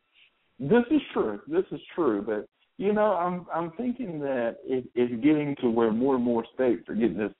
[0.59, 1.39] This is true.
[1.47, 2.23] This is true.
[2.25, 6.45] But you know, I'm I'm thinking that it, it's getting to where more and more
[6.53, 7.33] states are getting this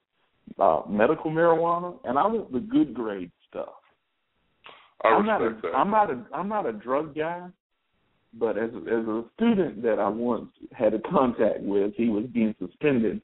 [0.57, 3.69] uh, medical marijuana, and I want the good grade stuff.
[5.03, 5.75] I am not a, that.
[5.75, 7.47] I'm not a I'm not a drug guy,
[8.33, 12.25] but as a, as a student that I once had a contact with, he was
[12.33, 13.21] being suspended.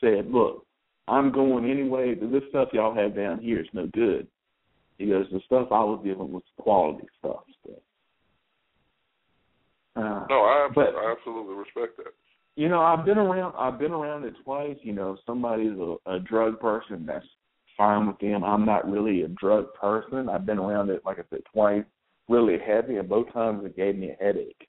[0.00, 0.66] Said, "Look,
[1.08, 2.14] I'm going anyway.
[2.14, 4.26] This stuff y'all have down here is no good."
[4.98, 7.72] He goes, "The stuff I was given was quality stuff." So,
[9.96, 12.12] uh, no, I, but- I absolutely respect that.
[12.56, 13.54] You know, I've been around.
[13.56, 14.76] I've been around it twice.
[14.82, 17.04] You know, somebody's a, a drug person.
[17.06, 17.26] That's
[17.76, 18.42] fine with them.
[18.42, 20.30] I'm not really a drug person.
[20.30, 21.84] I've been around it, like I said, twice,
[22.28, 24.68] really heavy, and both times it gave me a headache.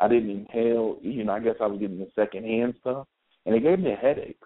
[0.00, 0.98] I didn't inhale.
[1.02, 3.06] You know, I guess I was getting the secondhand stuff,
[3.46, 4.40] and it gave me a headache.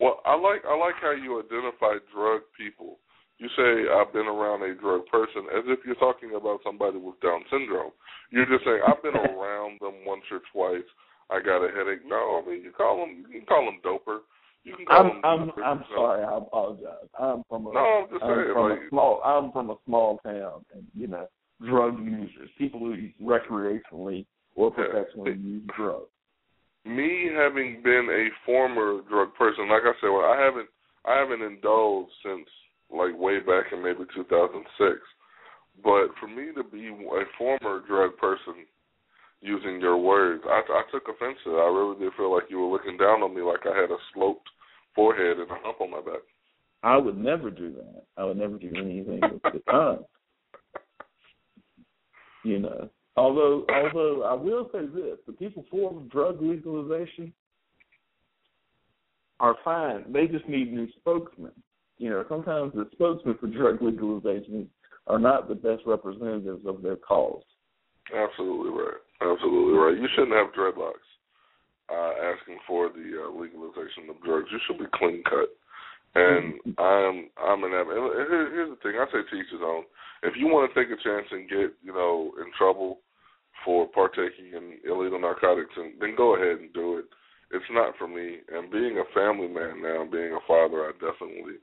[0.00, 2.98] Well, I like I like how you identify drug people.
[3.38, 7.20] You say I've been around a drug person as if you're talking about somebody with
[7.20, 7.92] Down syndrome.
[8.30, 10.86] You're just saying I've been around them once or twice.
[11.30, 12.02] I got a headache.
[12.06, 14.20] No, I mean you call them you can call them doper.
[14.64, 15.20] You can call I'm them.
[15.24, 16.02] I'm doper, I'm you know.
[16.02, 16.24] sorry.
[16.24, 17.08] I apologize.
[17.18, 19.76] I'm from a No, I'm just I'm saying from like a small I'm from a
[19.86, 21.28] small town, and you know,
[21.64, 24.26] drug users, people who recreationally
[24.56, 24.84] or Yeah.
[24.90, 26.10] professionally use drugs.
[26.84, 30.68] me having been a former drug person, like I said, well, I haven't
[31.04, 32.48] I haven't indulged since
[32.90, 35.00] like way back in maybe 2006.
[35.82, 38.66] But for me to be a former drug person,
[39.40, 41.58] using your words, I, I took offense to that.
[41.58, 43.96] I really did feel like you were looking down on me, like I had a
[44.14, 44.48] sloped
[44.94, 46.22] forehead and a hump on my back.
[46.82, 48.04] I would never do that.
[48.16, 50.04] I would never do anything with the tongue.
[52.44, 52.88] You know.
[53.16, 57.32] Although although I will say this, the people for drug legalization
[59.40, 60.04] are fine.
[60.12, 61.50] They just need new spokesmen.
[61.98, 64.68] You know, sometimes the spokesmen for drug legalization
[65.06, 67.42] are not the best representatives of their cause.
[68.14, 69.02] Absolutely right.
[69.20, 69.96] Absolutely right.
[69.98, 71.04] You shouldn't have dreadlocks
[71.90, 74.48] uh, asking for the uh, legalization of drugs.
[74.52, 75.50] You should be clean cut.
[76.14, 78.28] And I'm I'm an advocate.
[78.30, 78.96] here- Here's the thing.
[78.96, 79.84] I say to each his own.
[80.22, 83.00] If you want to take a chance and get you know in trouble
[83.64, 87.04] for partaking in illegal narcotics, and then go ahead and do it.
[87.50, 88.38] It's not for me.
[88.52, 91.60] And being a family man now, being a father, I definitely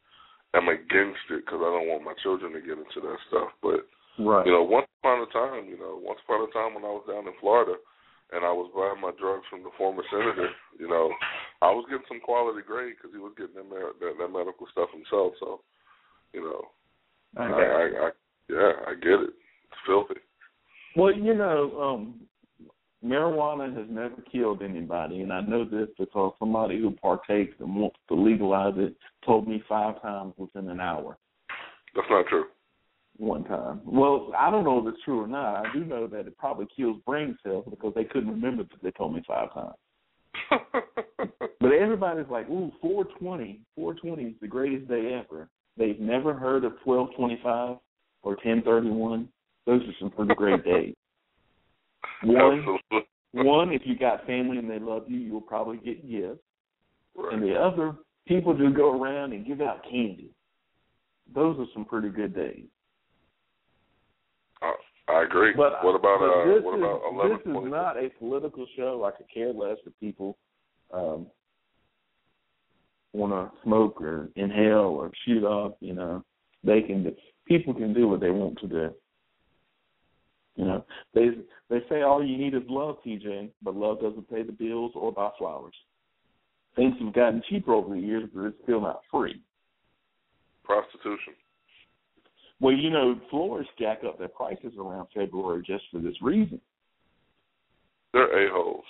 [0.54, 3.52] am against it because I don't want my children to get into that stuff.
[3.62, 3.88] But
[4.18, 4.46] Right.
[4.46, 7.04] you know, once upon a time, you know, once upon a time when I was
[7.08, 7.76] down in Florida
[8.32, 11.12] and I was buying my drugs from the former senator, you know,
[11.62, 14.68] I was getting some quality grade because he was getting that, mer- that that medical
[14.72, 15.34] stuff himself.
[15.40, 15.62] So,
[16.32, 16.62] you know,
[17.38, 18.08] I I, I.
[18.08, 18.10] I
[18.50, 19.34] yeah, I get it.
[19.34, 20.20] It's filthy.
[20.96, 22.22] Well, you know, um,
[23.06, 27.98] marijuana has never killed anybody, and I know this because somebody who partakes and wants
[28.10, 28.96] to legalize it
[29.26, 31.18] told me five times within an hour.
[31.96, 32.46] That's not true.
[33.18, 33.82] One time.
[33.86, 35.66] Well, I don't know if it's true or not.
[35.66, 38.92] I do know that it probably kills brain cells because they couldn't remember that they
[38.92, 39.76] told me five times.
[41.66, 43.60] But everybody's like, "Ooh, 420.
[43.76, 47.78] 420 is the greatest day ever." They've never heard of 1225
[48.22, 49.28] or 1031.
[49.66, 50.94] Those are some pretty great days.
[52.24, 52.80] One,
[53.34, 56.40] one, if you got family and they love you, you'll probably get gifts.
[57.16, 57.34] Right.
[57.34, 57.96] And the other,
[58.28, 60.32] people just go around and give out candy.
[61.34, 62.66] Those are some pretty good days.
[64.62, 64.74] I,
[65.08, 65.54] I agree.
[65.56, 67.72] But what about uh what is, about eleven This is twenty?
[67.72, 69.04] not a political show.
[69.06, 70.38] I could care less if people
[70.94, 71.28] um,
[73.14, 75.78] want to smoke or inhale or shoot up.
[75.80, 76.24] You know,
[76.64, 77.16] They can
[77.48, 78.94] people can do what they want to do.
[80.56, 81.30] You know, they
[81.70, 85.12] they say all you need is love, TJ, but love doesn't pay the bills or
[85.12, 85.76] buy flowers.
[86.76, 89.42] Things have gotten cheaper over the years, but it's still not free.
[90.64, 91.34] Prostitution.
[92.62, 96.60] Well, you know, florists jack up their prices around February just for this reason.
[98.14, 98.86] They're a holes.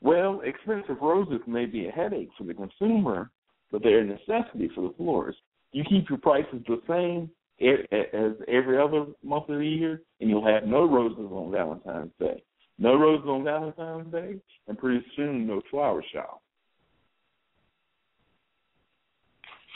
[0.00, 3.30] Well, expensive roses may be a headache for the consumer,
[3.72, 5.38] but they're a necessity for the florist.
[5.72, 7.30] You keep your prices the same
[7.60, 12.42] as every other month of the year, and you'll have no roses on Valentine's Day.
[12.78, 14.36] No roses on Valentine's Day,
[14.68, 16.40] and pretty soon no flower shop.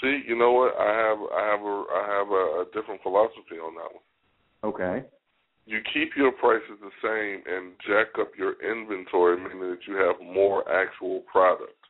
[0.00, 0.74] See, you know what?
[0.78, 4.72] I have I have a I have a, a different philosophy on that one.
[4.74, 5.06] Okay.
[5.64, 10.16] You keep your prices the same and jack up your inventory, meaning that you have
[10.20, 11.81] more actual product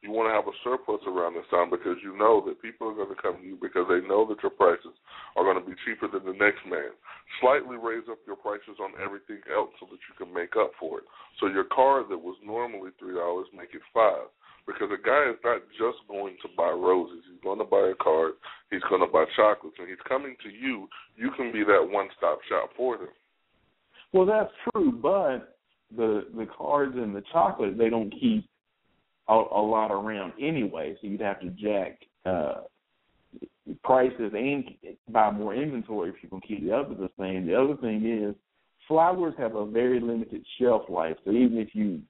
[0.00, 2.96] you want to have a surplus around this time because you know that people are
[2.96, 4.96] going to come to you because they know that your prices
[5.36, 6.96] are going to be cheaper than the next man.
[7.44, 11.04] Slightly raise up your prices on everything else so that you can make up for
[11.04, 11.06] it.
[11.36, 14.32] So your card that was normally three dollars, make it five.
[14.66, 17.24] Because a guy is not just going to buy roses.
[17.28, 18.34] He's going to buy a card.
[18.70, 19.76] He's going to buy chocolates.
[19.80, 20.86] And he's coming to you.
[21.16, 23.08] You can be that one-stop shop for them.
[24.12, 25.56] Well, that's true, but
[25.96, 28.46] the the cards and the chocolate they don't keep
[29.30, 32.62] a, a lot around anyway, so you'd have to jack uh,
[33.84, 34.64] prices and
[35.08, 37.46] buy more inventory if you can keep the other the same.
[37.46, 38.34] The other thing is
[38.88, 42.00] flowers have a very limited shelf life, so even if you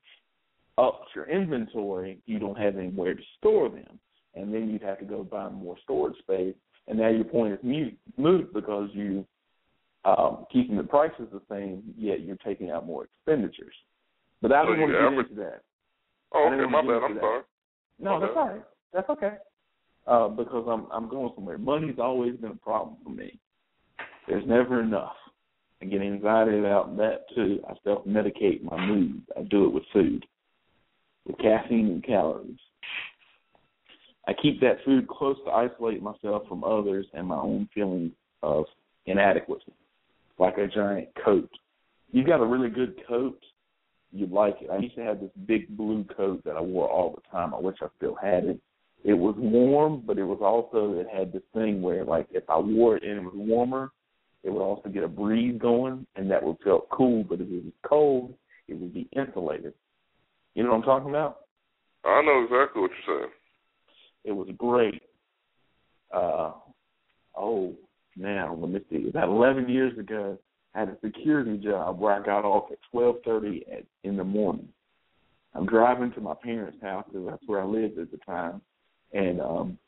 [0.79, 3.99] up your inventory, you don't have anywhere to store them,
[4.35, 6.55] and then you'd have to go buy more storage space.
[6.89, 9.27] And now your point is mute, moot because you
[10.07, 13.75] um, keeping the prices the same, yet you're taking out more expenditures.
[14.41, 15.61] But I don't so want to get into that.
[16.33, 17.03] Oh, okay, my bad.
[17.05, 17.43] I'm sorry.
[17.99, 18.41] No, my that's bad.
[18.41, 18.63] all right.
[18.93, 19.33] That's okay.
[20.07, 21.59] Uh, because I'm I'm going somewhere.
[21.59, 23.39] Money's always been a problem for me.
[24.29, 25.17] There's never enough.
[25.83, 27.61] I get anxiety about that too.
[27.69, 29.23] I self medicate my mood.
[29.37, 30.25] I do it with food,
[31.27, 32.59] with caffeine and calories.
[34.29, 38.13] I keep that food close to isolate myself from others and my own feelings
[38.43, 38.65] of
[39.07, 39.73] inadequacy,
[40.39, 41.51] like a giant coat.
[42.13, 43.41] You've got a really good coat,
[44.13, 44.71] you like it.
[44.71, 47.55] I used to have this big blue coat that I wore all the time.
[47.55, 48.61] I wish I still had it.
[49.05, 52.59] It was warm, but it was also it had this thing where like if I
[52.59, 53.93] wore it and it was warmer,
[54.43, 57.65] it would also get a breeze going and that would feel cool, but if it
[57.65, 58.35] was cold,
[58.69, 59.73] it would be insulated.
[60.55, 61.39] You know what I'm talking about?
[62.05, 63.31] I know exactly what you're saying.
[64.25, 65.03] It was great.
[66.13, 66.53] Uh
[67.37, 67.75] oh
[68.17, 69.09] now let me see.
[69.09, 70.39] About eleven years ago
[70.75, 73.65] Had a security job where I got off at twelve thirty
[74.05, 74.69] in the morning.
[75.55, 78.61] I'm driving to my parents' house because that's where I lived at the time,
[79.13, 79.79] and um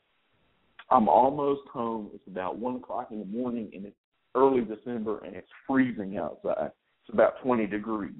[0.89, 2.11] I'm almost home.
[2.13, 3.95] It's about one o'clock in the morning, and it's
[4.35, 6.71] early December, and it's freezing outside.
[7.01, 8.11] It's about twenty degrees.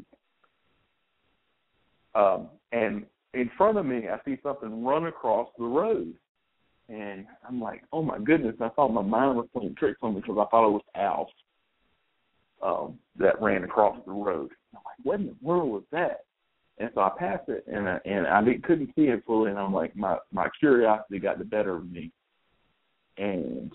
[2.15, 6.13] Um, and in front of me, I see something run across the road,
[6.87, 10.21] and I'm like, "Oh my goodness!" I thought my mind was playing tricks on me
[10.21, 11.27] because I thought it was Alf
[12.63, 14.51] um, that ran across the road.
[14.73, 16.21] I'm like, what in the world was that?
[16.79, 19.73] And so I passed it, and I, and I couldn't see it fully, and I'm
[19.73, 22.11] like, my my curiosity got the better of me,
[23.17, 23.71] and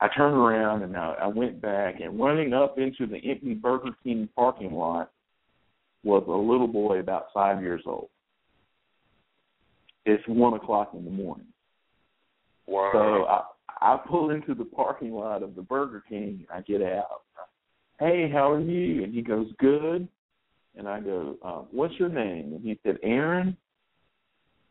[0.00, 3.90] I turned around and I, I went back, and running up into the empty Burger
[4.04, 5.10] King parking lot
[6.04, 8.08] was a little boy about five years old.
[10.06, 11.48] It's one o'clock in the morning.
[12.68, 12.90] Wow.
[12.92, 13.42] So I
[13.80, 16.46] I pull into the parking lot of the Burger King.
[16.52, 17.22] I get out
[17.98, 19.04] hey, how are you?
[19.04, 20.08] And he goes, good.
[20.76, 22.52] And I go, uh, what's your name?
[22.54, 23.56] And he said, Aaron.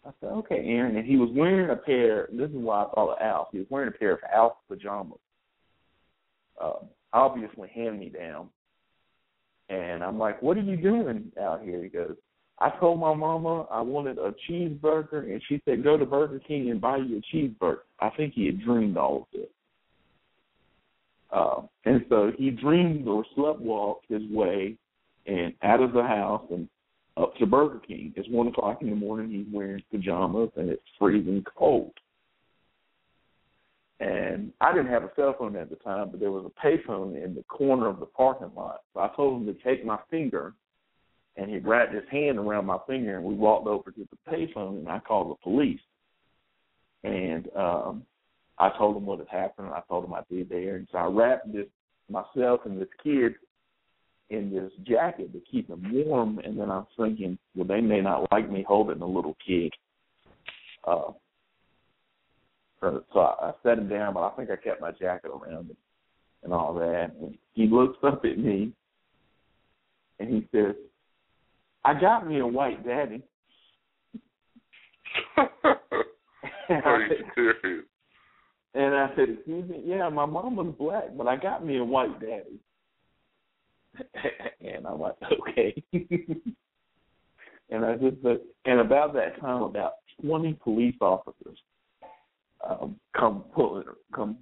[0.05, 0.95] I said, okay, Aaron.
[0.95, 3.47] And he was wearing a pair, this is why I thought of Alf.
[3.51, 5.19] He was wearing a pair of Alf pajamas,
[6.61, 6.73] uh,
[7.11, 8.47] obviously hand me down.
[9.69, 11.83] And I'm like, what are you doing out here?
[11.83, 12.15] He goes,
[12.59, 16.71] I told my mama I wanted a cheeseburger, and she said, go to Burger King
[16.71, 17.79] and buy you a cheeseburger.
[17.99, 19.49] I think he had dreamed all of this.
[21.31, 24.75] Uh, and so he dreamed or sleptwalked his way
[25.25, 26.67] and out of the house and
[27.17, 28.13] up to Burger King.
[28.15, 29.29] It's one o'clock in the morning.
[29.29, 31.93] He's wearing pajamas and it's freezing cold.
[33.99, 37.21] And I didn't have a cell phone at the time, but there was a payphone
[37.21, 38.81] in the corner of the parking lot.
[38.93, 40.53] So I told him to take my finger,
[41.35, 44.79] and he wrapped his hand around my finger, and we walked over to the payphone,
[44.79, 45.79] and I called the police.
[47.03, 48.03] And um,
[48.59, 49.69] I told him what had happened.
[49.69, 51.67] I told him I'd be there, and so I wrapped this
[52.09, 53.35] myself and this kid
[54.29, 56.39] in this jacket to keep him warm.
[56.39, 59.73] And then I'm thinking, well, they may not like me holding a little kid,
[60.85, 61.11] uh,
[62.81, 65.69] So, so I, I set him down, but I think I kept my jacket around
[65.69, 65.77] him
[66.43, 67.11] and all that.
[67.21, 68.73] And he looks up at me
[70.19, 70.75] and he says,
[71.85, 73.23] I got me a white daddy.
[76.69, 77.85] Are you serious?
[78.77, 81.83] And I said, Excuse me, yeah, my mom was black, but I got me a
[81.83, 82.59] white daddy.
[84.61, 85.83] and I'm like, Okay.
[87.69, 91.57] and I just said and about that time about twenty police officers
[92.67, 94.37] um come pull come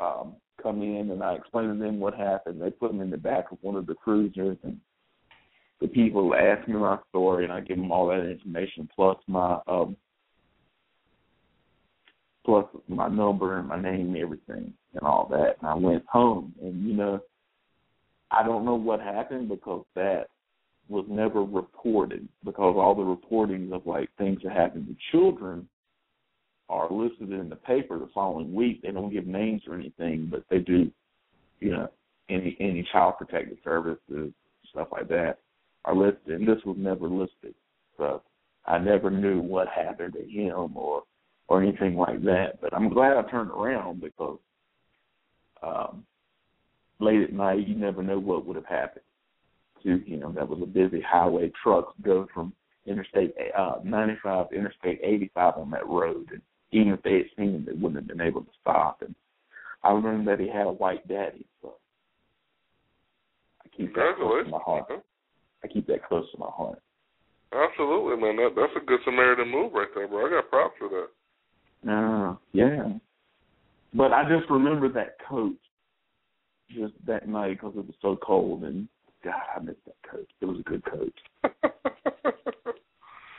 [0.00, 2.60] um come in and I explain to them what happened.
[2.60, 4.78] They put them in the back of one of the cruisers and
[5.80, 9.60] the people ask me my story and I give them all that information plus my
[9.68, 9.96] um
[12.44, 15.56] plus my number and my name and everything and all that.
[15.60, 17.20] And I went home and you know
[18.30, 20.28] I don't know what happened because that
[20.88, 25.68] was never reported because all the reportings of like things that happen to children
[26.68, 28.82] are listed in the paper the following week.
[28.82, 30.90] They don't give names or anything, but they do,
[31.60, 31.88] you know,
[32.28, 34.32] any any child protective services,
[34.70, 35.38] stuff like that
[35.84, 37.54] are listed, and this was never listed.
[37.98, 38.22] So
[38.66, 41.02] I never knew what happened to him or
[41.48, 42.60] or anything like that.
[42.60, 44.38] But I'm glad I turned around because
[45.62, 46.04] um,
[47.00, 49.04] late at night you never know what would have happened
[49.82, 50.34] to him.
[50.34, 51.52] That was a busy highway.
[51.62, 52.52] Trucks go from
[52.86, 57.54] Interstate uh, 95 to Interstate 85 on that road, and even if they had seen
[57.54, 59.02] him, they wouldn't have been able to stop.
[59.02, 59.14] And
[59.84, 61.74] I learned that he had a white daddy, so
[63.64, 64.86] I keep that close to my heart.
[65.62, 66.82] I keep that close to my heart.
[67.52, 68.36] Absolutely, man.
[68.36, 70.26] That that's a good Samaritan move right there, bro.
[70.26, 71.08] I got props for that.
[71.88, 72.92] Uh, yeah.
[73.94, 75.56] But I just remember that coat
[76.70, 78.88] just that night because it was so cold, and
[79.24, 80.28] God, I miss that coat.
[80.40, 81.12] It was a good coat.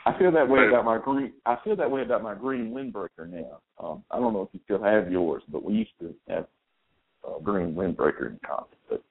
[0.06, 1.32] I feel that way about my green.
[1.46, 3.60] I feel that way about my green windbreaker now.
[3.82, 6.46] Um, I don't know if you still have yours, but we used to have
[7.26, 8.68] uh, green windbreaker in common.
[8.88, 9.02] But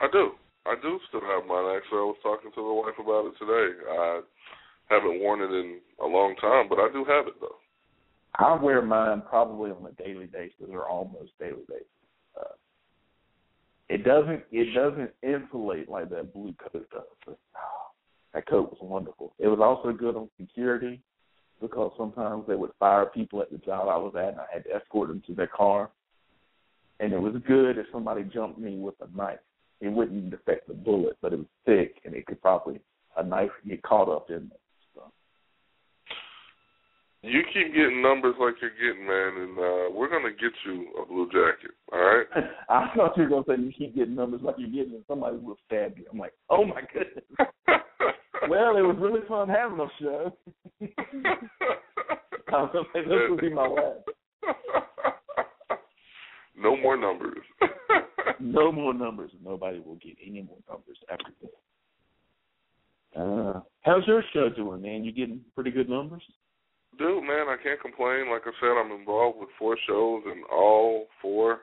[0.00, 0.32] I do.
[0.66, 1.76] I do still have mine.
[1.76, 3.78] Actually, I was talking to the wife about it today.
[3.88, 4.20] I
[4.90, 7.56] haven't worn it in a long time, but I do have it though.
[8.38, 11.86] I wear mine probably on a daily basis or almost daily basis.
[12.38, 12.54] Uh,
[13.88, 17.02] it doesn't it doesn't insulate like that blue coat does.
[17.26, 17.90] But, oh,
[18.34, 19.32] that coat was wonderful.
[19.38, 21.00] It was also good on security
[21.60, 24.64] because sometimes they would fire people at the job I was at, and I had
[24.64, 25.90] to escort them to their car.
[27.00, 29.38] And it was good if somebody jumped me with a knife.
[29.80, 32.80] It wouldn't affect the bullet, but it was thick, and it could probably
[33.16, 34.60] a knife get caught up in it.
[37.22, 41.06] You keep getting numbers like you're getting, man, and uh, we're gonna get you a
[41.06, 41.72] blue jacket.
[41.92, 42.26] All right.
[42.70, 45.36] I thought you were gonna say you keep getting numbers like you're getting, and somebody
[45.36, 46.06] will stab you.
[46.10, 47.24] I'm like, oh my goodness.
[48.48, 50.34] well, it was really fun having a show.
[52.52, 54.08] I was gonna this will be my last.
[56.56, 57.44] no more numbers.
[58.40, 59.30] no more numbers.
[59.44, 61.50] Nobody will get any more numbers after this.
[63.14, 65.04] Uh, how's your show doing, man?
[65.04, 66.22] You getting pretty good numbers?
[67.00, 68.28] Dude, man, I can't complain.
[68.28, 71.60] Like I said, I'm involved with four shows, and all four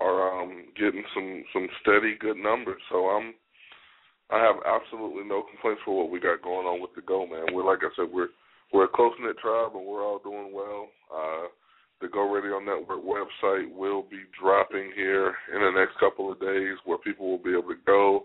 [0.00, 2.80] are um getting some some steady good numbers.
[2.88, 3.34] So I'm
[4.32, 7.52] I have absolutely no complaints for what we got going on with the Go, man.
[7.52, 8.32] We're like I said, we're
[8.72, 10.88] we're a close knit tribe, and we're all doing well.
[11.12, 11.52] Uh,
[12.00, 16.80] the Go Radio Network website will be dropping here in the next couple of days,
[16.86, 18.24] where people will be able to go,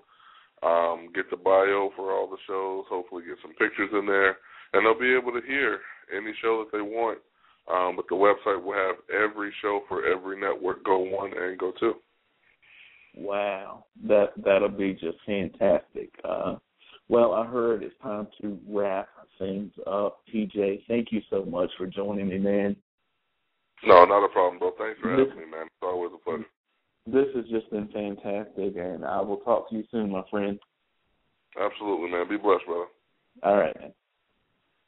[0.64, 4.38] um, get the bio for all the shows, hopefully get some pictures in there,
[4.74, 5.80] and they'll be able to hear
[6.16, 7.20] any show that they want.
[7.72, 11.74] Um, but the website will have every show for every network, Go One and Go
[11.80, 11.96] Two.
[13.16, 16.12] Wow, that that'll be just fantastic.
[16.24, 16.56] Uh,
[17.10, 19.10] well, I heard it's time to wrap
[19.40, 20.20] things up.
[20.34, 22.76] TJ, thank you so much for joining me, man.
[23.84, 24.72] No, not a problem, bro.
[24.78, 25.66] Thanks for having me, man.
[25.66, 26.46] It's always a pleasure.
[27.06, 30.60] This has just been fantastic, and I will talk to you soon, my friend.
[31.60, 32.28] Absolutely, man.
[32.28, 32.86] Be blessed, brother.
[33.44, 33.94] All right, man.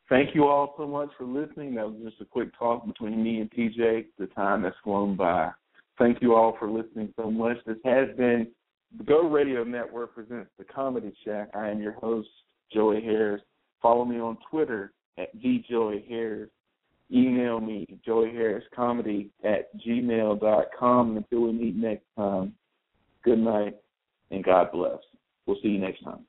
[0.10, 1.76] Thank you all so much for listening.
[1.76, 4.08] That was just a quick talk between me and TJ.
[4.18, 5.52] The time has flown by.
[6.00, 7.58] Thank you all for listening so much.
[7.68, 8.48] This has been
[8.98, 11.50] the Go Radio Network presents the Comedy Shack.
[11.54, 12.30] I am your host,
[12.74, 13.42] Joey Harris.
[13.82, 16.50] Follow me on Twitter at vjoeyharris.
[17.12, 21.18] Email me, joeyharriscomedy at gmail.com.
[21.18, 22.54] Until we meet next time,
[23.24, 23.76] good night
[24.32, 25.00] and God bless.
[25.46, 26.26] We'll see you next time.